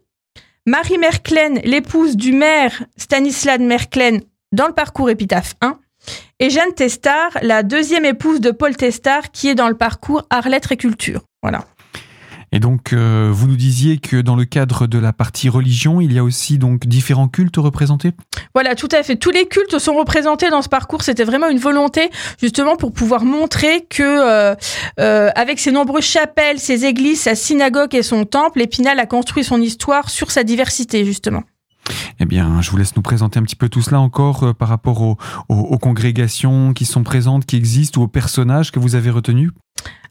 Marie 0.70 1.00
Merklen, 1.00 1.62
l'épouse 1.64 2.16
du 2.16 2.32
maire 2.32 2.84
Stanislas 2.96 3.58
Merklen, 3.58 4.22
dans 4.52 4.68
le 4.68 4.74
parcours 4.74 5.10
épitaphe 5.10 5.56
1. 5.62 5.80
Et 6.40 6.52
Jeanne 6.52 6.76
Testard, 6.76 7.32
la 7.42 7.64
deuxième 7.64 8.06
épouse 8.06 8.40
de 8.40 8.52
Paul 8.52 8.78
Testard, 8.78 9.32
qui 9.32 9.48
est 9.48 9.56
dans 9.56 9.68
le 9.68 9.74
parcours 9.74 10.28
Art, 10.30 10.48
Lettres 10.48 10.74
et 10.74 10.78
Culture. 10.78 11.24
Voilà. 11.42 11.66
Et 12.52 12.60
donc, 12.60 12.94
euh, 12.94 13.30
vous 13.32 13.48
nous 13.48 13.56
disiez 13.56 13.98
que 13.98 14.18
dans 14.22 14.36
le 14.36 14.46
cadre 14.46 14.88
de 14.88 14.98
la 14.98 15.14
partie 15.14 15.50
religion, 15.50 16.02
il 16.02 16.14
y 16.14 16.18
a 16.18 16.24
aussi 16.24 16.58
donc 16.58 16.88
différents 16.88 17.28
cultes 17.28 17.58
représentés 17.58 18.14
Voilà, 18.54 18.76
tout 18.76 18.90
à 18.92 19.04
fait. 19.04 19.16
Tous 19.16 19.30
les 19.30 19.48
cultes 19.48 19.78
sont 19.78 19.96
représentés 19.96 20.50
dans 20.50 20.62
ce 20.62 20.70
parcours. 20.70 21.04
C'était 21.04 21.24
vraiment 21.24 21.50
une 21.50 21.60
volonté, 21.60 22.10
justement, 22.42 22.76
pour 22.76 22.92
pouvoir 22.92 23.24
montrer 23.24 23.86
que, 23.90 24.04
euh, 24.04 24.56
euh, 25.00 25.30
avec 25.36 25.60
ses 25.60 25.72
nombreuses 25.72 26.06
chapelles, 26.06 26.60
ses 26.60 26.86
églises, 26.86 27.22
sa 27.22 27.36
synagogue 27.36 27.94
et 27.94 28.04
son 28.04 28.26
temple, 28.26 28.62
Épinal 28.62 29.00
a 29.00 29.06
construit 29.06 29.44
son 29.44 29.62
histoire 29.62 30.10
sur 30.10 30.32
sa 30.32 30.44
diversité, 30.44 31.06
justement. 31.06 31.44
Eh 32.20 32.26
bien, 32.26 32.62
je 32.62 32.72
vous 32.72 32.78
laisse 32.78 32.96
nous 32.96 33.02
présenter 33.02 33.40
un 33.40 33.44
petit 33.44 33.56
peu 33.56 33.70
tout 33.70 33.82
cela 33.82 34.00
encore 34.00 34.44
euh, 34.44 34.54
par 34.54 34.68
rapport 34.68 35.02
aux, 35.02 35.78
congrégations 35.78 36.74
qui 36.74 36.86
sont 36.86 37.04
présentes, 37.04 37.46
qui 37.46 37.56
existent, 37.56 38.02
ou 38.02 38.04
aux 38.04 38.08
personnages 38.08 38.72
que 38.72 38.80
vous 38.80 38.96
avez 38.96 39.10
retenus. 39.10 39.52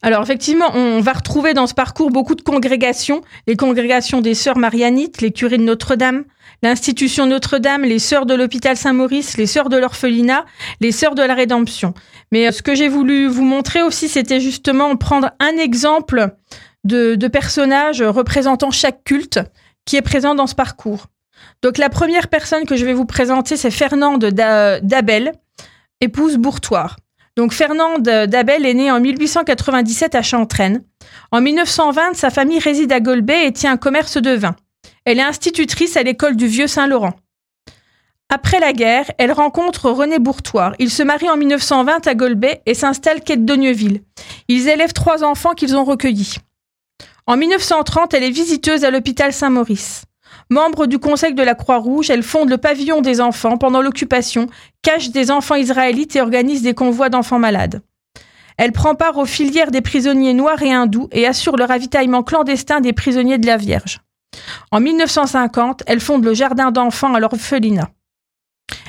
Alors 0.00 0.22
effectivement, 0.22 0.70
on 0.74 1.00
va 1.00 1.12
retrouver 1.12 1.54
dans 1.54 1.66
ce 1.66 1.74
parcours 1.74 2.10
beaucoup 2.10 2.34
de 2.34 2.42
congrégations, 2.42 3.20
les 3.46 3.56
congrégations 3.56 4.20
des 4.20 4.34
Sœurs 4.34 4.56
Marianites, 4.56 5.20
les 5.20 5.32
curés 5.32 5.58
de 5.58 5.64
Notre-Dame, 5.64 6.24
l'institution 6.62 7.26
Notre-Dame, 7.26 7.82
les 7.82 7.98
Sœurs 7.98 8.24
de 8.24 8.34
l'hôpital 8.34 8.76
Saint-Maurice, 8.76 9.36
les 9.36 9.46
Sœurs 9.46 9.68
de 9.68 9.76
l'orphelinat, 9.76 10.46
les 10.80 10.92
Sœurs 10.92 11.14
de 11.14 11.22
la 11.22 11.34
Rédemption. 11.34 11.94
Mais 12.32 12.50
ce 12.52 12.62
que 12.62 12.74
j'ai 12.74 12.88
voulu 12.88 13.26
vous 13.26 13.44
montrer 13.44 13.82
aussi, 13.82 14.08
c'était 14.08 14.40
justement 14.40 14.96
prendre 14.96 15.32
un 15.40 15.56
exemple 15.58 16.36
de 16.84 17.28
personnages 17.28 18.00
représentant 18.02 18.70
chaque 18.70 19.04
culte 19.04 19.40
qui 19.84 19.96
est 19.96 20.02
présent 20.02 20.34
dans 20.34 20.46
ce 20.46 20.54
parcours. 20.54 21.08
Donc 21.62 21.78
la 21.78 21.88
première 21.88 22.28
personne 22.28 22.64
que 22.64 22.76
je 22.76 22.84
vais 22.84 22.94
vous 22.94 23.04
présenter, 23.04 23.56
c'est 23.56 23.70
Fernande 23.70 24.24
d'Abel, 24.24 25.32
épouse 26.00 26.36
Bourtoir. 26.36 26.96
Donc 27.36 27.52
Fernande 27.52 28.02
d'Abel 28.02 28.66
est 28.66 28.74
née 28.74 28.90
en 28.90 29.00
1897 29.00 30.14
à 30.14 30.22
Chantraine. 30.22 30.82
En 31.30 31.40
1920, 31.40 32.14
sa 32.14 32.30
famille 32.30 32.58
réside 32.58 32.92
à 32.92 33.00
Golbet 33.00 33.46
et 33.46 33.52
tient 33.52 33.72
un 33.72 33.76
commerce 33.76 34.16
de 34.16 34.32
vin. 34.32 34.56
Elle 35.04 35.18
est 35.18 35.22
institutrice 35.22 35.96
à 35.96 36.02
l'école 36.02 36.36
du 36.36 36.46
Vieux 36.46 36.66
Saint-Laurent. 36.66 37.14
Après 38.30 38.60
la 38.60 38.74
guerre, 38.74 39.10
elle 39.16 39.32
rencontre 39.32 39.90
René 39.90 40.18
Bourtoir. 40.18 40.74
Ils 40.78 40.90
se 40.90 41.02
marient 41.02 41.30
en 41.30 41.38
1920 41.38 42.06
à 42.06 42.14
Golbet 42.14 42.60
et 42.66 42.74
s'installent 42.74 43.22
quai 43.22 43.38
de 43.38 43.44
Dogneuville. 43.44 44.02
Ils 44.48 44.68
élèvent 44.68 44.92
trois 44.92 45.24
enfants 45.24 45.54
qu'ils 45.54 45.76
ont 45.76 45.84
recueillis. 45.84 46.36
En 47.26 47.36
1930, 47.36 48.12
elle 48.14 48.24
est 48.24 48.30
visiteuse 48.30 48.84
à 48.84 48.90
l'hôpital 48.90 49.32
Saint-Maurice. 49.32 50.02
Membre 50.50 50.86
du 50.86 50.98
Conseil 50.98 51.34
de 51.34 51.42
la 51.42 51.54
Croix-Rouge, 51.54 52.08
elle 52.08 52.22
fonde 52.22 52.48
le 52.48 52.56
pavillon 52.56 53.02
des 53.02 53.20
enfants 53.20 53.58
pendant 53.58 53.82
l'occupation, 53.82 54.46
cache 54.80 55.10
des 55.10 55.30
enfants 55.30 55.56
israélites 55.56 56.16
et 56.16 56.22
organise 56.22 56.62
des 56.62 56.72
convois 56.72 57.10
d'enfants 57.10 57.38
malades. 57.38 57.82
Elle 58.56 58.72
prend 58.72 58.94
part 58.94 59.18
aux 59.18 59.26
filières 59.26 59.70
des 59.70 59.82
prisonniers 59.82 60.32
noirs 60.32 60.62
et 60.62 60.72
hindous 60.72 61.08
et 61.12 61.26
assure 61.26 61.56
le 61.56 61.64
ravitaillement 61.64 62.22
clandestin 62.22 62.80
des 62.80 62.94
prisonniers 62.94 63.36
de 63.36 63.46
la 63.46 63.58
Vierge. 63.58 64.00
En 64.70 64.80
1950, 64.80 65.82
elle 65.86 66.00
fonde 66.00 66.24
le 66.24 66.32
jardin 66.32 66.70
d'enfants 66.70 67.14
à 67.14 67.20
l'orphelinat. 67.20 67.90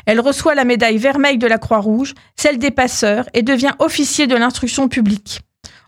Elle 0.05 0.21
reçoit 0.21 0.55
la 0.55 0.63
médaille 0.63 0.97
vermeille 0.97 1.37
de 1.37 1.45
la 1.45 1.57
Croix-Rouge, 1.57 2.13
celle 2.37 2.57
des 2.57 2.71
passeurs, 2.71 3.25
et 3.33 3.43
devient 3.43 3.73
officier 3.79 4.27
de 4.27 4.35
l'instruction 4.35 4.87
publique. 4.87 5.41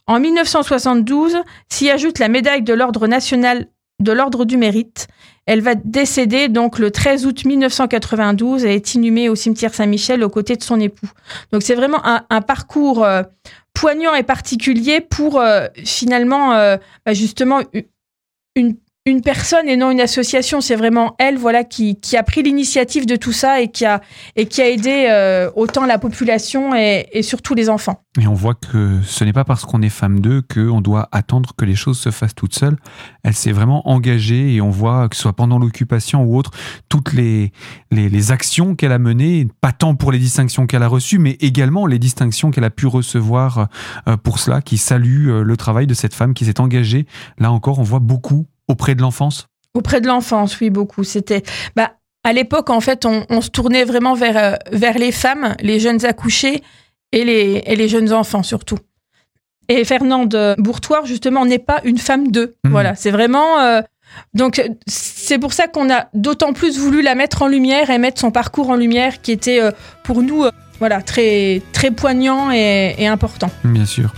En 0.06 0.20
1972, 0.20 1.38
s'y 1.70 1.90
ajoute 1.90 2.20
la 2.20 2.28
médaille 2.28 2.62
de 2.62 2.74
l'Ordre 2.74 3.08
national 3.08 3.68
de 4.02 4.12
l'Ordre 4.12 4.46
du 4.46 4.58
mérite. 4.58 5.08
Elle 5.46 5.62
va 5.62 5.76
décéder 5.76 6.48
donc 6.48 6.78
le 6.78 6.92
13 6.92 7.26
août 7.26 7.46
1992 7.46 8.66
et 8.66 8.76
est 8.76 8.94
inhumée 8.94 9.28
au 9.28 9.36
cimetière 9.36 9.74
Saint-Michel 9.74 10.24
aux 10.24 10.30
côtés 10.30 10.56
de 10.56 10.64
son 10.64 10.80
époux. 10.80 11.10
Donc 11.52 11.64
c'est 11.64 11.76
vraiment 11.76 12.02
un, 12.04 12.42
parcours 12.42 13.04
euh, 13.04 13.24
poignant 13.74 14.14
et 14.14 14.24
particulier 14.24 15.02
pour 15.02 15.40
euh, 15.40 15.68
finalement 15.84 16.54
euh, 16.54 16.78
bah 17.06 17.14
justement 17.14 17.62
une, 18.56 18.78
une 19.08 19.22
personne 19.22 19.68
et 19.68 19.78
non 19.78 19.90
une 19.90 20.00
association. 20.00 20.62
C'est 20.62 20.76
vraiment 20.76 21.16
elle, 21.18 21.38
voilà, 21.38 21.64
qui, 21.64 21.98
a 22.16 22.24
pris 22.24 22.44
l'initiative 22.44 23.08
de 23.08 23.16
tout 23.16 23.32
ça 23.32 23.62
et 23.62 23.70
qui 23.70 23.86
a 23.86 24.02
et 24.36 24.46
qui 24.46 24.62
a 24.62 24.70
aidé 24.70 25.08
euh, 25.10 25.50
autant 25.56 25.86
la 25.86 25.98
population 25.98 26.76
et, 26.76 27.08
et, 27.12 27.24
surtout 27.24 27.56
les 27.56 27.70
enfants. 27.70 28.04
Et 28.20 28.28
on 28.28 28.34
voit 28.34 28.54
que 28.54 29.00
ce 29.04 29.24
n'est 29.24 29.34
pas 29.34 29.44
parce 29.44 29.66
qu'on 29.66 29.82
est 29.82 29.90
femme 29.90 30.20
d'eux 30.20 30.42
qu'on 30.42 30.82
doit 30.82 31.10
attendre 31.12 31.54
que 31.58 31.66
les 31.66 31.76
choses 31.76 32.00
se 32.00 32.12
fassent 32.12 32.36
toutes 32.36 32.54
seules. 32.54 32.78
Elle 33.24 33.34
s'est 33.34 33.52
vraiment 33.52 33.90
engagée 33.90 34.54
et 34.54 34.62
on 34.62 34.70
voit 34.70 35.10
que 35.10 35.16
ce 35.16 35.24
soit 35.24 35.34
pendant 35.34 35.58
l'occupation 35.58 36.24
ou 36.24 36.38
autre, 36.38 36.52
toutes 36.88 37.14
les 37.14 37.52
les, 37.90 38.10
les 38.10 38.32
actions 38.32 38.76
qu'elle 38.76 38.92
a 38.92 39.00
menées, 39.00 39.48
pas 39.62 39.72
tant 39.72 39.96
pour 39.96 40.12
les 40.12 40.20
distinctions 40.20 40.68
qu'elle 40.68 40.84
a 40.84 40.88
reçues, 40.88 41.18
mais 41.18 41.38
également 41.40 41.88
les 41.88 41.98
distinctions 41.98 42.52
qu'elle 42.52 42.64
a 42.64 42.70
pu 42.70 42.86
recevoir 42.86 43.68
euh, 44.08 44.18
pour 44.18 44.38
cela, 44.38 44.62
qui 44.62 44.78
salue 44.78 45.30
euh, 45.30 45.44
le 45.44 45.58
travail 45.58 45.88
de 45.88 45.94
cette 45.94 46.14
femme 46.14 46.34
qui 46.34 46.46
s'est 46.46 46.60
engagée. 46.60 47.08
Là 47.40 47.52
encore, 47.52 47.80
on 47.80 47.84
voit 47.84 48.00
beaucoup 48.00 48.46
auprès 48.72 48.96
de 48.96 49.02
l'enfance? 49.02 49.48
Auprès 49.74 50.02
de 50.02 50.08
l'enfance, 50.08 50.60
oui, 50.60 50.70
beaucoup. 50.70 51.04
C'était, 51.04 51.44
bah, 51.76 51.94
à 52.24 52.34
l'époque, 52.34 52.70
en 52.70 52.82
fait, 52.82 53.06
on, 53.06 53.26
on, 53.30 53.42
se 53.42 53.50
tournait 53.50 53.86
vraiment 53.86 54.16
vers, 54.16 54.38
euh, 54.38 54.56
vers 54.72 54.98
les 54.98 55.12
femmes, 55.12 55.56
les 55.62 55.80
jeunes 55.80 56.04
accouchés 56.06 56.64
et 57.12 57.24
les, 57.24 57.64
et 57.66 57.76
les 57.76 57.88
jeunes 57.88 58.12
enfants 58.14 58.44
surtout. 58.44 58.78
Et 59.70 59.86
Fernande 59.86 60.56
Bourtoir, 60.58 61.06
justement, 61.06 61.46
n'est 61.46 61.60
pas 61.60 61.80
une 61.86 61.98
femme 61.98 62.30
d'eux. 62.30 62.56
Mmh. 62.66 62.70
Voilà, 62.70 62.96
c'est 62.96 63.12
vraiment. 63.12 63.60
Euh, 63.60 63.82
donc, 64.34 64.62
c'est 64.86 65.40
pour 65.40 65.54
ça 65.54 65.68
qu'on 65.68 65.90
a 65.90 66.08
d'autant 66.14 66.52
plus 66.52 66.78
voulu 66.78 67.02
la 67.02 67.16
mettre 67.16 67.42
en 67.42 67.48
lumière 67.48 67.90
et 67.90 67.98
mettre 67.98 68.20
son 68.20 68.32
parcours 68.32 68.70
en 68.70 68.76
lumière, 68.76 69.22
qui 69.22 69.32
était 69.32 69.62
euh, 69.62 69.72
pour 70.04 70.22
nous, 70.24 70.44
euh, 70.44 70.52
voilà, 70.80 71.02
très, 71.02 71.62
très 71.72 71.92
poignant 71.92 72.52
et, 72.52 72.96
et 72.98 73.08
important. 73.08 73.50
Bien 73.64 73.86
sûr. 73.86 74.14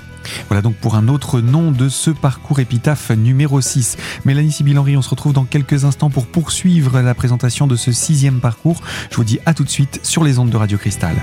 Voilà 0.47 0.61
donc 0.61 0.75
pour 0.75 0.95
un 0.95 1.07
autre 1.07 1.41
nom 1.41 1.71
de 1.71 1.89
ce 1.89 2.11
parcours 2.11 2.59
épitaphe 2.59 3.11
numéro 3.11 3.61
6. 3.61 3.97
Mélanie 4.25 4.51
Sibyl-Henry, 4.51 4.97
on 4.97 5.01
se 5.01 5.09
retrouve 5.09 5.33
dans 5.33 5.45
quelques 5.45 5.85
instants 5.85 6.09
pour 6.09 6.27
poursuivre 6.27 7.01
la 7.01 7.13
présentation 7.13 7.67
de 7.67 7.75
ce 7.75 7.91
sixième 7.91 8.39
parcours. 8.39 8.81
Je 9.11 9.15
vous 9.15 9.23
dis 9.23 9.39
à 9.45 9.53
tout 9.53 9.63
de 9.63 9.69
suite 9.69 9.99
sur 10.03 10.23
les 10.23 10.39
ondes 10.39 10.49
de 10.49 10.57
Radio 10.57 10.77
Cristal. 10.77 11.15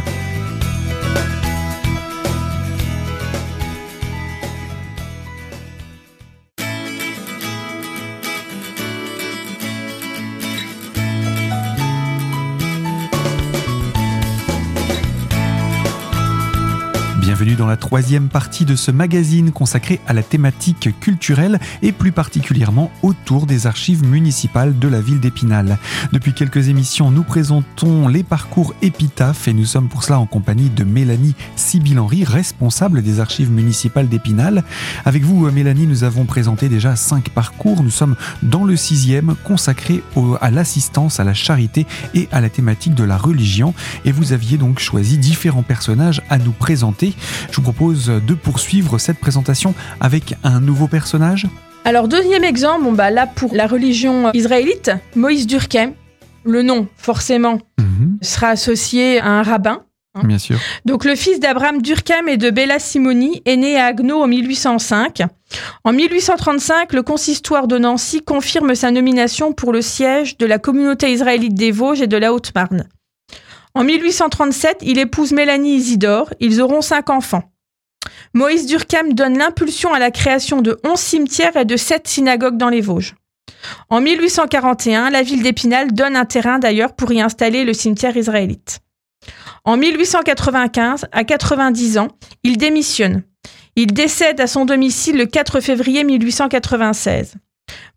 Dans 17.60 17.66
la 17.66 17.76
troisième 17.76 18.30
partie 18.30 18.64
de 18.64 18.74
ce 18.74 18.90
magazine 18.90 19.52
consacré 19.52 20.00
à 20.06 20.14
la 20.14 20.22
thématique 20.22 20.98
culturelle 20.98 21.60
et 21.82 21.92
plus 21.92 22.10
particulièrement 22.10 22.90
autour 23.02 23.44
des 23.44 23.66
archives 23.66 24.02
municipales 24.02 24.78
de 24.78 24.88
la 24.88 25.02
ville 25.02 25.20
d'Épinal. 25.20 25.76
Depuis 26.10 26.32
quelques 26.32 26.68
émissions, 26.68 27.10
nous 27.10 27.22
présentons 27.22 28.08
les 28.08 28.22
parcours 28.22 28.72
épitaphes 28.80 29.46
et 29.46 29.52
nous 29.52 29.66
sommes 29.66 29.88
pour 29.88 30.04
cela 30.04 30.18
en 30.18 30.24
compagnie 30.24 30.70
de 30.70 30.84
Mélanie 30.84 31.34
Sibyl-Henry, 31.54 32.24
responsable 32.24 33.02
des 33.02 33.20
archives 33.20 33.50
municipales 33.50 34.08
d'Épinal. 34.08 34.64
Avec 35.04 35.22
vous, 35.22 35.50
Mélanie, 35.50 35.86
nous 35.86 36.02
avons 36.02 36.24
présenté 36.24 36.70
déjà 36.70 36.96
cinq 36.96 37.28
parcours. 37.28 37.82
Nous 37.82 37.90
sommes 37.90 38.16
dans 38.42 38.64
le 38.64 38.74
sixième 38.74 39.34
consacré 39.44 40.02
à 40.40 40.50
l'assistance, 40.50 41.20
à 41.20 41.24
la 41.24 41.34
charité 41.34 41.86
et 42.14 42.26
à 42.32 42.40
la 42.40 42.48
thématique 42.48 42.94
de 42.94 43.04
la 43.04 43.18
religion. 43.18 43.74
Et 44.06 44.12
vous 44.12 44.32
aviez 44.32 44.56
donc 44.56 44.78
choisi 44.78 45.18
différents 45.18 45.62
personnages 45.62 46.22
à 46.30 46.38
nous 46.38 46.52
présenter. 46.52 47.14
Je 47.50 47.56
vous 47.56 47.62
propose 47.62 48.06
de 48.06 48.34
poursuivre 48.34 48.98
cette 48.98 49.18
présentation 49.18 49.74
avec 50.00 50.34
un 50.44 50.60
nouveau 50.60 50.86
personnage. 50.86 51.46
Alors 51.84 52.08
deuxième 52.08 52.44
exemple, 52.44 52.84
bon 52.84 52.92
bah 52.92 53.10
là 53.10 53.26
pour 53.26 53.54
la 53.54 53.66
religion 53.66 54.30
israélite, 54.32 54.92
Moïse 55.16 55.46
Durkheim, 55.46 55.92
le 56.44 56.62
nom 56.62 56.86
forcément 56.96 57.58
mmh. 57.78 58.16
sera 58.22 58.48
associé 58.48 59.18
à 59.18 59.28
un 59.28 59.42
rabbin. 59.42 59.82
Hein. 60.14 60.22
Bien 60.24 60.38
sûr. 60.38 60.58
Donc 60.84 61.04
le 61.04 61.14
fils 61.14 61.40
d'Abraham 61.40 61.82
Durkheim 61.82 62.26
et 62.28 62.36
de 62.36 62.50
Bella 62.50 62.78
Simoni 62.78 63.42
est 63.46 63.56
né 63.56 63.76
à 63.76 63.86
Agno 63.86 64.22
en 64.22 64.26
1805. 64.26 65.22
En 65.84 65.92
1835, 65.92 66.92
le 66.92 67.02
consistoire 67.02 67.66
de 67.66 67.78
Nancy 67.78 68.20
confirme 68.20 68.74
sa 68.74 68.90
nomination 68.90 69.52
pour 69.52 69.72
le 69.72 69.82
siège 69.82 70.36
de 70.38 70.46
la 70.46 70.58
communauté 70.58 71.12
israélite 71.12 71.54
des 71.54 71.70
Vosges 71.70 72.02
et 72.02 72.06
de 72.06 72.16
la 72.16 72.32
Haute-Marne. 72.32 72.86
En 73.74 73.84
1837, 73.84 74.78
il 74.82 74.98
épouse 74.98 75.32
Mélanie 75.32 75.76
Isidore. 75.76 76.32
Ils 76.40 76.60
auront 76.60 76.82
cinq 76.82 77.10
enfants. 77.10 77.44
Moïse 78.34 78.66
Durkheim 78.66 79.12
donne 79.12 79.38
l'impulsion 79.38 79.92
à 79.92 79.98
la 79.98 80.10
création 80.10 80.62
de 80.62 80.78
11 80.84 80.98
cimetières 80.98 81.56
et 81.56 81.64
de 81.64 81.76
7 81.76 82.06
synagogues 82.06 82.56
dans 82.56 82.68
les 82.68 82.80
Vosges. 82.80 83.14
En 83.88 84.00
1841, 84.00 85.10
la 85.10 85.22
ville 85.22 85.42
d'Épinal 85.42 85.92
donne 85.92 86.16
un 86.16 86.24
terrain 86.24 86.58
d'ailleurs 86.58 86.94
pour 86.94 87.12
y 87.12 87.20
installer 87.20 87.64
le 87.64 87.74
cimetière 87.74 88.16
israélite. 88.16 88.80
En 89.64 89.76
1895, 89.76 91.06
à 91.12 91.24
90 91.24 91.98
ans, 91.98 92.08
il 92.42 92.56
démissionne. 92.56 93.22
Il 93.76 93.92
décède 93.92 94.40
à 94.40 94.46
son 94.46 94.64
domicile 94.64 95.16
le 95.16 95.26
4 95.26 95.60
février 95.60 96.04
1896. 96.04 97.34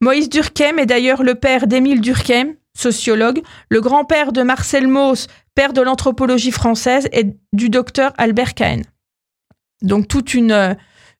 Moïse 0.01 0.30
Durkheim 0.30 0.77
est 0.77 0.86
d'ailleurs 0.86 1.24
le 1.24 1.36
père 1.36 1.68
d'Émile 1.68 2.01
Durkheim, 2.01 2.53
sociologue, 2.75 3.42
le 3.70 3.82
grand-père 3.82 4.34
de 4.34 4.42
Marcel 4.42 4.88
Mauss, 4.88 5.27
père 5.55 5.74
de 5.74 5.81
l'anthropologie 5.81 6.51
française, 6.51 7.07
et 7.12 7.36
du 7.53 7.69
docteur 7.69 8.13
Albert 8.17 8.53
Cahen. 8.53 8.83
Donc 9.81 10.07
toute 10.07 10.33
une, 10.33 10.51
euh, 10.51 10.74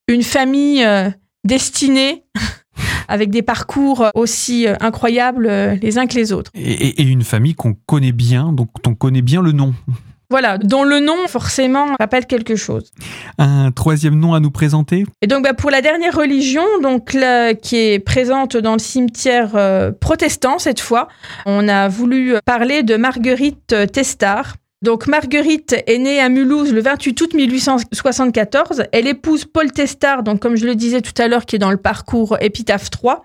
une 0.08 0.24
famille 0.24 0.84
euh, 0.84 1.10
destinée 1.44 2.24
avec 3.08 3.30
des 3.30 3.42
parcours 3.42 4.06
aussi 4.16 4.68
euh, 4.68 4.76
incroyables 4.80 5.48
les 5.82 5.98
uns 5.98 6.08
que 6.08 6.16
les 6.16 6.32
autres. 6.32 6.52
Et, 6.54 7.02
et 7.02 7.04
une 7.04 7.24
famille 7.24 7.54
qu'on 7.56 7.74
connaît 7.86 8.12
bien, 8.12 8.54
donc 8.54 8.70
on 8.88 8.96
connaît 8.96 9.22
bien 9.22 9.42
le 9.42 9.52
nom. 9.52 9.74
Voilà, 10.34 10.58
dont 10.58 10.84
le 10.84 11.00
nom 11.00 11.28
forcément 11.28 11.96
rappelle 12.00 12.26
quelque 12.26 12.56
chose. 12.56 12.92
Un 13.38 13.70
troisième 13.72 14.16
nom 14.16 14.34
à 14.34 14.40
nous 14.40 14.50
présenter? 14.50 15.06
Et 15.22 15.28
donc 15.28 15.44
bah, 15.44 15.54
pour 15.54 15.70
la 15.70 15.84
dernière 15.84 16.16
religion, 16.16 16.64
donc 16.82 17.14
là, 17.14 17.54
qui 17.54 17.76
est 17.76 18.00
présente 18.00 18.58
dans 18.58 18.74
le 18.74 18.80
cimetière 18.80 19.52
euh, 19.54 19.92
protestant 19.92 20.58
cette 20.58 20.80
fois, 20.80 21.08
on 21.46 21.68
a 21.68 21.88
voulu 21.88 22.34
parler 22.46 22.82
de 22.82 22.96
Marguerite 22.96 23.76
Testard. 23.94 24.56
Donc 24.82 25.06
Marguerite 25.06 25.76
est 25.86 26.00
née 26.00 26.20
à 26.20 26.30
Mulhouse 26.30 26.74
le 26.74 26.82
28 26.82 27.22
août 27.22 27.34
1874. 27.36 28.86
Elle 28.92 29.06
épouse 29.06 29.46
Paul 29.46 29.72
Testard, 29.72 30.24
donc 30.24 30.40
comme 30.40 30.56
je 30.56 30.66
le 30.66 30.74
disais 30.74 31.02
tout 31.02 31.22
à 31.22 31.28
l'heure, 31.28 31.46
qui 31.46 31.58
est 31.58 31.60
dans 31.60 31.70
le 31.70 31.78
parcours 31.78 32.38
Épitaphe 32.42 32.90
3. 32.90 33.24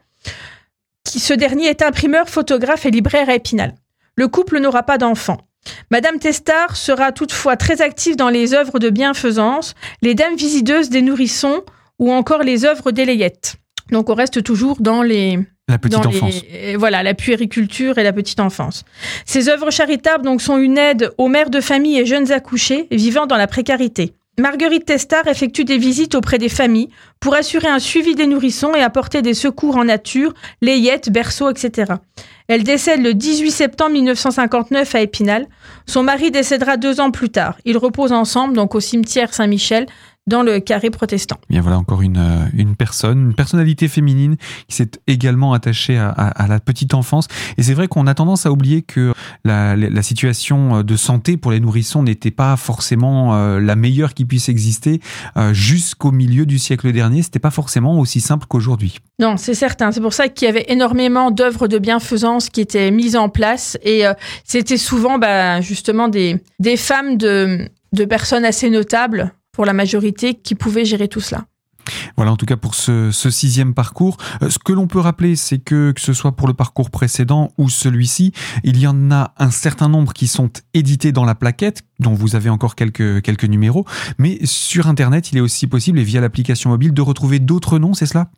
Qui, 1.04 1.20
ce 1.20 1.32
dernier 1.32 1.68
est 1.68 1.80
imprimeur, 1.80 2.28
photographe 2.28 2.84
et 2.84 2.90
libraire 2.90 3.30
à 3.30 3.34
Épinal. 3.34 3.72
Le 4.14 4.28
couple 4.28 4.60
n'aura 4.60 4.82
pas 4.82 4.98
d'enfant. 4.98 5.47
Madame 5.90 6.18
Testard 6.18 6.76
sera 6.76 7.12
toutefois 7.12 7.56
très 7.56 7.80
active 7.82 8.16
dans 8.16 8.28
les 8.28 8.54
œuvres 8.54 8.78
de 8.78 8.90
bienfaisance, 8.90 9.74
les 10.02 10.14
dames 10.14 10.36
visiteuses 10.36 10.90
des 10.90 11.02
nourrissons 11.02 11.62
ou 11.98 12.12
encore 12.12 12.42
les 12.42 12.64
œuvres 12.64 12.90
des 12.90 13.04
layettes. 13.04 13.56
Donc 13.90 14.10
on 14.10 14.14
reste 14.14 14.42
toujours 14.42 14.76
dans 14.80 15.02
les 15.02 15.38
la 15.68 15.78
petite 15.78 16.02
dans 16.02 16.08
enfance. 16.08 16.42
euh, 16.54 16.76
voilà, 16.78 17.02
la 17.02 17.14
puériculture 17.14 17.98
et 17.98 18.02
la 18.02 18.12
petite 18.12 18.40
enfance. 18.40 18.84
Ces 19.26 19.48
œuvres 19.48 19.70
charitables 19.70 20.24
donc 20.24 20.40
sont 20.40 20.56
une 20.56 20.78
aide 20.78 21.12
aux 21.18 21.28
mères 21.28 21.50
de 21.50 21.60
famille 21.60 21.98
et 21.98 22.06
jeunes 22.06 22.32
accouchés 22.32 22.86
vivant 22.90 23.26
dans 23.26 23.36
la 23.36 23.46
précarité. 23.46 24.14
Marguerite 24.38 24.86
Testard 24.86 25.26
effectue 25.26 25.64
des 25.64 25.78
visites 25.78 26.14
auprès 26.14 26.38
des 26.38 26.48
familles 26.48 26.90
pour 27.18 27.34
assurer 27.34 27.66
un 27.66 27.80
suivi 27.80 28.14
des 28.14 28.28
nourrissons 28.28 28.72
et 28.72 28.80
apporter 28.80 29.20
des 29.20 29.34
secours 29.34 29.76
en 29.76 29.84
nature, 29.84 30.32
layettes, 30.62 31.10
berceaux, 31.10 31.50
etc. 31.50 31.94
Elle 32.46 32.62
décède 32.62 33.02
le 33.02 33.14
18 33.14 33.50
septembre 33.50 33.90
1959 33.94 34.94
à 34.94 35.00
Épinal. 35.00 35.48
Son 35.86 36.04
mari 36.04 36.30
décédera 36.30 36.76
deux 36.76 37.00
ans 37.00 37.10
plus 37.10 37.30
tard. 37.30 37.58
Ils 37.64 37.76
reposent 37.76 38.12
ensemble 38.12 38.54
donc 38.54 38.76
au 38.76 38.80
cimetière 38.80 39.34
Saint-Michel 39.34 39.86
dans 40.28 40.42
le 40.42 40.60
carré 40.60 40.90
protestant. 40.90 41.36
Bien 41.50 41.60
voilà 41.60 41.78
encore 41.78 42.02
une, 42.02 42.18
euh, 42.18 42.44
une 42.54 42.76
personne, 42.76 43.18
une 43.28 43.34
personnalité 43.34 43.88
féminine 43.88 44.36
qui 44.68 44.76
s'est 44.76 44.90
également 45.06 45.52
attachée 45.52 45.98
à, 45.98 46.10
à- 46.10 46.28
à 46.44 46.46
la 46.46 46.60
petite 46.60 46.94
enfance. 46.94 47.26
Et 47.56 47.62
c'est 47.62 47.74
vrai 47.74 47.88
qu'on 47.88 48.06
a 48.06 48.14
tendance 48.14 48.46
à 48.46 48.52
oublier 48.52 48.82
que 48.82 49.12
la, 49.44 49.74
la 49.76 50.02
situation 50.02 50.82
de 50.82 50.96
santé 50.96 51.36
pour 51.36 51.50
les 51.50 51.60
nourrissons 51.60 52.02
n'était 52.02 52.30
pas 52.30 52.56
forcément 52.56 53.34
euh, 53.34 53.58
la 53.60 53.74
meilleure 53.76 54.14
qui 54.14 54.24
puisse 54.24 54.48
exister 54.48 55.00
euh, 55.36 55.52
jusqu'au 55.52 56.12
milieu 56.12 56.46
du 56.46 56.58
siècle 56.58 56.92
dernier. 56.92 57.22
C'était 57.22 57.38
pas 57.38 57.50
forcément 57.50 57.98
aussi 57.98 58.20
simple 58.20 58.46
qu'aujourd'hui. 58.48 58.98
Non, 59.18 59.36
c'est 59.36 59.54
certain. 59.54 59.90
C'est 59.92 60.00
pour 60.00 60.12
ça 60.12 60.28
qu'il 60.28 60.46
y 60.46 60.48
avait 60.50 60.66
énormément 60.68 61.30
d'œuvres 61.30 61.66
de 61.68 61.78
bienfaisance 61.78 62.50
qui 62.50 62.60
étaient 62.60 62.90
mises 62.90 63.16
en 63.16 63.28
place 63.28 63.78
et 63.82 64.06
euh, 64.06 64.12
c'était 64.44 64.76
souvent 64.76 65.18
bah, 65.18 65.60
justement 65.60 66.08
des, 66.08 66.40
des 66.60 66.76
femmes 66.76 67.16
de, 67.16 67.68
de 67.92 68.04
personnes 68.04 68.44
assez 68.44 68.70
notables 68.70 69.32
pour 69.58 69.66
la 69.66 69.72
majorité 69.72 70.34
qui 70.34 70.54
pouvaient 70.54 70.84
gérer 70.84 71.08
tout 71.08 71.18
cela. 71.18 71.46
Voilà 72.16 72.30
en 72.30 72.36
tout 72.36 72.46
cas 72.46 72.56
pour 72.56 72.76
ce, 72.76 73.10
ce 73.10 73.28
sixième 73.28 73.74
parcours. 73.74 74.16
Euh, 74.40 74.50
ce 74.50 74.60
que 74.60 74.72
l'on 74.72 74.86
peut 74.86 75.00
rappeler, 75.00 75.34
c'est 75.34 75.58
que 75.58 75.90
que 75.90 76.00
ce 76.00 76.12
soit 76.12 76.30
pour 76.30 76.46
le 76.46 76.54
parcours 76.54 76.90
précédent 76.90 77.50
ou 77.58 77.68
celui-ci, 77.68 78.30
il 78.62 78.78
y 78.78 78.86
en 78.86 79.10
a 79.10 79.34
un 79.36 79.50
certain 79.50 79.88
nombre 79.88 80.12
qui 80.12 80.28
sont 80.28 80.48
édités 80.74 81.10
dans 81.10 81.24
la 81.24 81.34
plaquette, 81.34 81.82
dont 81.98 82.14
vous 82.14 82.36
avez 82.36 82.50
encore 82.50 82.76
quelques, 82.76 83.20
quelques 83.22 83.46
numéros, 83.46 83.84
mais 84.16 84.38
sur 84.44 84.86
Internet, 84.86 85.32
il 85.32 85.38
est 85.38 85.40
aussi 85.40 85.66
possible, 85.66 85.98
et 85.98 86.04
via 86.04 86.20
l'application 86.20 86.70
mobile, 86.70 86.94
de 86.94 87.02
retrouver 87.02 87.40
d'autres 87.40 87.80
noms, 87.80 87.94
c'est 87.94 88.06
cela? 88.06 88.30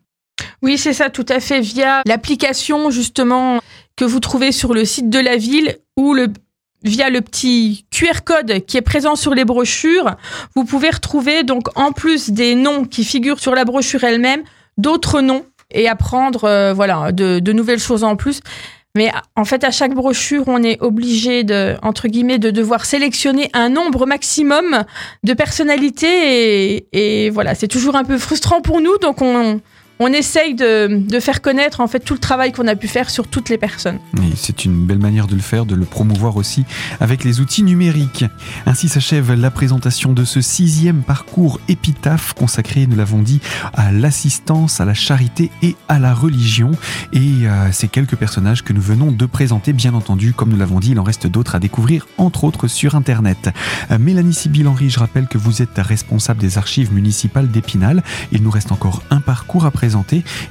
Oui, 0.63 0.79
c'est 0.79 0.93
ça, 0.93 1.11
tout 1.11 1.25
à 1.29 1.39
fait, 1.39 1.61
via 1.61 2.01
l'application 2.07 2.89
justement 2.89 3.59
que 3.95 4.05
vous 4.05 4.19
trouvez 4.19 4.51
sur 4.51 4.73
le 4.73 4.85
site 4.85 5.11
de 5.11 5.19
la 5.19 5.37
ville 5.37 5.77
ou 5.97 6.15
le 6.15 6.33
via 6.83 7.09
le 7.09 7.21
petit 7.21 7.85
QR 7.91 8.23
code 8.23 8.65
qui 8.65 8.77
est 8.77 8.81
présent 8.81 9.15
sur 9.15 9.33
les 9.33 9.45
brochures, 9.45 10.15
vous 10.55 10.65
pouvez 10.65 10.89
retrouver 10.89 11.43
donc 11.43 11.67
en 11.75 11.91
plus 11.91 12.29
des 12.31 12.55
noms 12.55 12.85
qui 12.85 13.03
figurent 13.03 13.39
sur 13.39 13.55
la 13.55 13.65
brochure 13.65 14.03
elle-même, 14.03 14.43
d'autres 14.77 15.21
noms 15.21 15.45
et 15.71 15.87
apprendre 15.87 16.45
euh, 16.45 16.73
voilà 16.73 17.11
de, 17.11 17.39
de 17.39 17.53
nouvelles 17.53 17.79
choses 17.79 18.03
en 18.03 18.15
plus. 18.15 18.41
Mais 18.93 19.09
en 19.37 19.45
fait, 19.45 19.63
à 19.63 19.71
chaque 19.71 19.93
brochure, 19.93 20.43
on 20.47 20.61
est 20.63 20.81
obligé 20.81 21.45
de, 21.45 21.77
entre 21.81 22.09
guillemets, 22.09 22.39
de 22.39 22.51
devoir 22.51 22.83
sélectionner 22.83 23.49
un 23.53 23.69
nombre 23.69 24.05
maximum 24.05 24.83
de 25.23 25.33
personnalités 25.33 26.75
et, 26.75 26.87
et 27.25 27.29
voilà, 27.29 27.55
c'est 27.55 27.69
toujours 27.69 27.95
un 27.95 28.03
peu 28.03 28.17
frustrant 28.17 28.59
pour 28.59 28.81
nous, 28.81 28.97
donc 28.97 29.21
on, 29.21 29.61
on 30.03 30.07
essaye 30.07 30.55
de, 30.55 31.19
faire 31.19 31.41
connaître 31.41 31.79
en 31.79 31.87
fait 31.87 31.99
tout 31.99 32.15
le 32.15 32.19
travail 32.19 32.51
qu'on 32.51 32.67
a 32.67 32.75
pu 32.75 32.87
faire 32.87 33.11
sur 33.11 33.27
toutes 33.27 33.49
les 33.49 33.59
personnes. 33.59 33.99
C'est 34.35 34.65
une 34.65 34.87
belle 34.87 34.97
manière 34.97 35.27
de 35.27 35.35
le 35.35 35.41
faire, 35.41 35.67
de 35.67 35.75
le 35.75 35.85
promouvoir 35.85 36.37
aussi 36.37 36.65
avec 36.99 37.23
les 37.23 37.39
outils 37.39 37.61
numériques. 37.61 38.25
Ainsi 38.65 38.89
s'achève 38.89 39.31
la 39.33 39.51
présentation 39.51 40.13
de 40.13 40.25
ce 40.25 40.41
sixième 40.41 41.03
parcours 41.03 41.59
épitaphe 41.67 42.33
consacré, 42.33 42.87
nous 42.87 42.95
l'avons 42.95 43.21
dit, 43.21 43.41
à 43.75 43.91
l'assistance, 43.91 44.81
à 44.81 44.85
la 44.85 44.95
charité 44.95 45.51
et 45.61 45.75
à 45.87 45.99
la 45.99 46.15
religion. 46.15 46.71
Et 47.13 47.45
euh, 47.45 47.71
ces 47.71 47.87
quelques 47.87 48.15
personnages 48.15 48.63
que 48.63 48.73
nous 48.73 48.81
venons 48.81 49.11
de 49.11 49.25
présenter, 49.27 49.71
bien 49.71 49.93
entendu, 49.93 50.33
comme 50.33 50.49
nous 50.49 50.57
l'avons 50.57 50.79
dit, 50.79 50.91
il 50.91 50.99
en 50.99 51.03
reste 51.03 51.27
d'autres 51.27 51.53
à 51.53 51.59
découvrir, 51.59 52.07
entre 52.17 52.43
autres 52.43 52.67
sur 52.67 52.95
Internet. 52.95 53.51
Euh, 53.91 53.99
Mélanie 53.99 54.33
Sibyl-Henry, 54.33 54.89
je 54.89 54.99
rappelle 54.99 55.27
que 55.27 55.37
vous 55.37 55.61
êtes 55.61 55.77
responsable 55.77 56.39
des 56.39 56.57
archives 56.57 56.91
municipales 56.91 57.51
d'Épinal. 57.51 58.01
Il 58.31 58.41
nous 58.41 58.51
reste 58.51 58.71
encore 58.71 59.03
un 59.11 59.21
parcours 59.21 59.65
à 59.65 59.69
présenter 59.69 59.90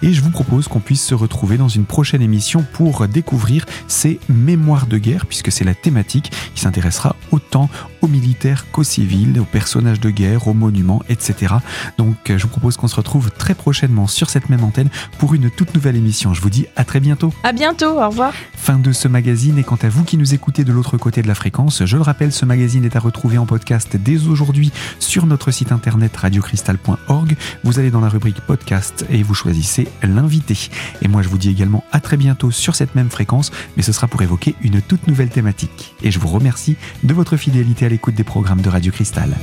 et 0.02 0.12
je 0.12 0.20
vous 0.20 0.30
propose 0.30 0.68
qu'on 0.68 0.80
puisse 0.80 1.04
se 1.04 1.14
retrouver 1.14 1.56
dans 1.56 1.68
une 1.68 1.84
prochaine 1.84 2.22
émission 2.22 2.64
pour 2.72 3.06
découvrir 3.08 3.66
ces 3.88 4.18
mémoires 4.28 4.86
de 4.86 4.98
guerre, 4.98 5.26
puisque 5.26 5.52
c'est 5.52 5.64
la 5.64 5.74
thématique 5.74 6.30
qui 6.54 6.60
s'intéressera 6.60 7.16
autant 7.30 7.68
aux 8.02 8.08
militaires 8.08 8.66
qu'aux 8.70 8.82
civils, 8.82 9.38
aux 9.38 9.44
personnages 9.44 10.00
de 10.00 10.10
guerre, 10.10 10.48
aux 10.48 10.54
monuments, 10.54 11.02
etc. 11.08 11.54
Donc 11.98 12.30
euh, 12.30 12.38
je 12.38 12.44
vous 12.44 12.48
propose 12.48 12.76
qu'on 12.76 12.88
se 12.88 12.96
retrouve 12.96 13.30
très 13.30 13.54
prochainement 13.54 14.06
sur 14.06 14.30
cette 14.30 14.48
même 14.48 14.64
antenne 14.64 14.88
pour 15.18 15.34
une 15.34 15.50
toute 15.50 15.74
nouvelle 15.74 15.96
émission. 15.96 16.34
Je 16.34 16.40
vous 16.40 16.50
dis 16.50 16.66
à 16.76 16.84
très 16.84 17.00
bientôt. 17.00 17.32
À 17.42 17.52
bientôt, 17.52 18.00
au 18.00 18.08
revoir. 18.08 18.32
Fin 18.56 18.78
de 18.78 18.92
ce 18.92 19.08
magazine 19.08 19.58
et 19.58 19.64
quant 19.64 19.78
à 19.82 19.88
vous 19.88 20.04
qui 20.04 20.16
nous 20.16 20.34
écoutez 20.34 20.64
de 20.64 20.72
l'autre 20.72 20.96
côté 20.96 21.22
de 21.22 21.28
la 21.28 21.34
fréquence, 21.34 21.84
je 21.84 21.96
le 21.96 22.02
rappelle, 22.02 22.32
ce 22.32 22.44
magazine 22.44 22.84
est 22.84 22.96
à 22.96 23.00
retrouver 23.00 23.38
en 23.38 23.46
podcast 23.46 23.96
dès 23.96 24.26
aujourd'hui 24.26 24.72
sur 24.98 25.26
notre 25.26 25.50
site 25.50 25.72
internet 25.72 26.16
radiocristal.org. 26.16 27.36
Vous 27.64 27.78
allez 27.78 27.90
dans 27.90 28.00
la 28.00 28.08
rubrique 28.08 28.40
podcast 28.40 29.04
et 29.10 29.22
vous 29.30 29.34
choisissez 29.34 29.86
l'invité. 30.02 30.70
Et 31.02 31.08
moi 31.08 31.22
je 31.22 31.28
vous 31.28 31.38
dis 31.38 31.50
également 31.50 31.84
à 31.92 32.00
très 32.00 32.16
bientôt 32.16 32.50
sur 32.50 32.74
cette 32.74 32.96
même 32.96 33.10
fréquence, 33.10 33.52
mais 33.76 33.84
ce 33.84 33.92
sera 33.92 34.08
pour 34.08 34.22
évoquer 34.22 34.56
une 34.60 34.82
toute 34.82 35.06
nouvelle 35.06 35.28
thématique. 35.28 35.94
Et 36.02 36.10
je 36.10 36.18
vous 36.18 36.26
remercie 36.26 36.76
de 37.04 37.14
votre 37.14 37.36
fidélité 37.36 37.86
à 37.86 37.88
l'écoute 37.88 38.16
des 38.16 38.24
programmes 38.24 38.60
de 38.60 38.68
Radio 38.68 38.90
Cristal. 38.90 39.36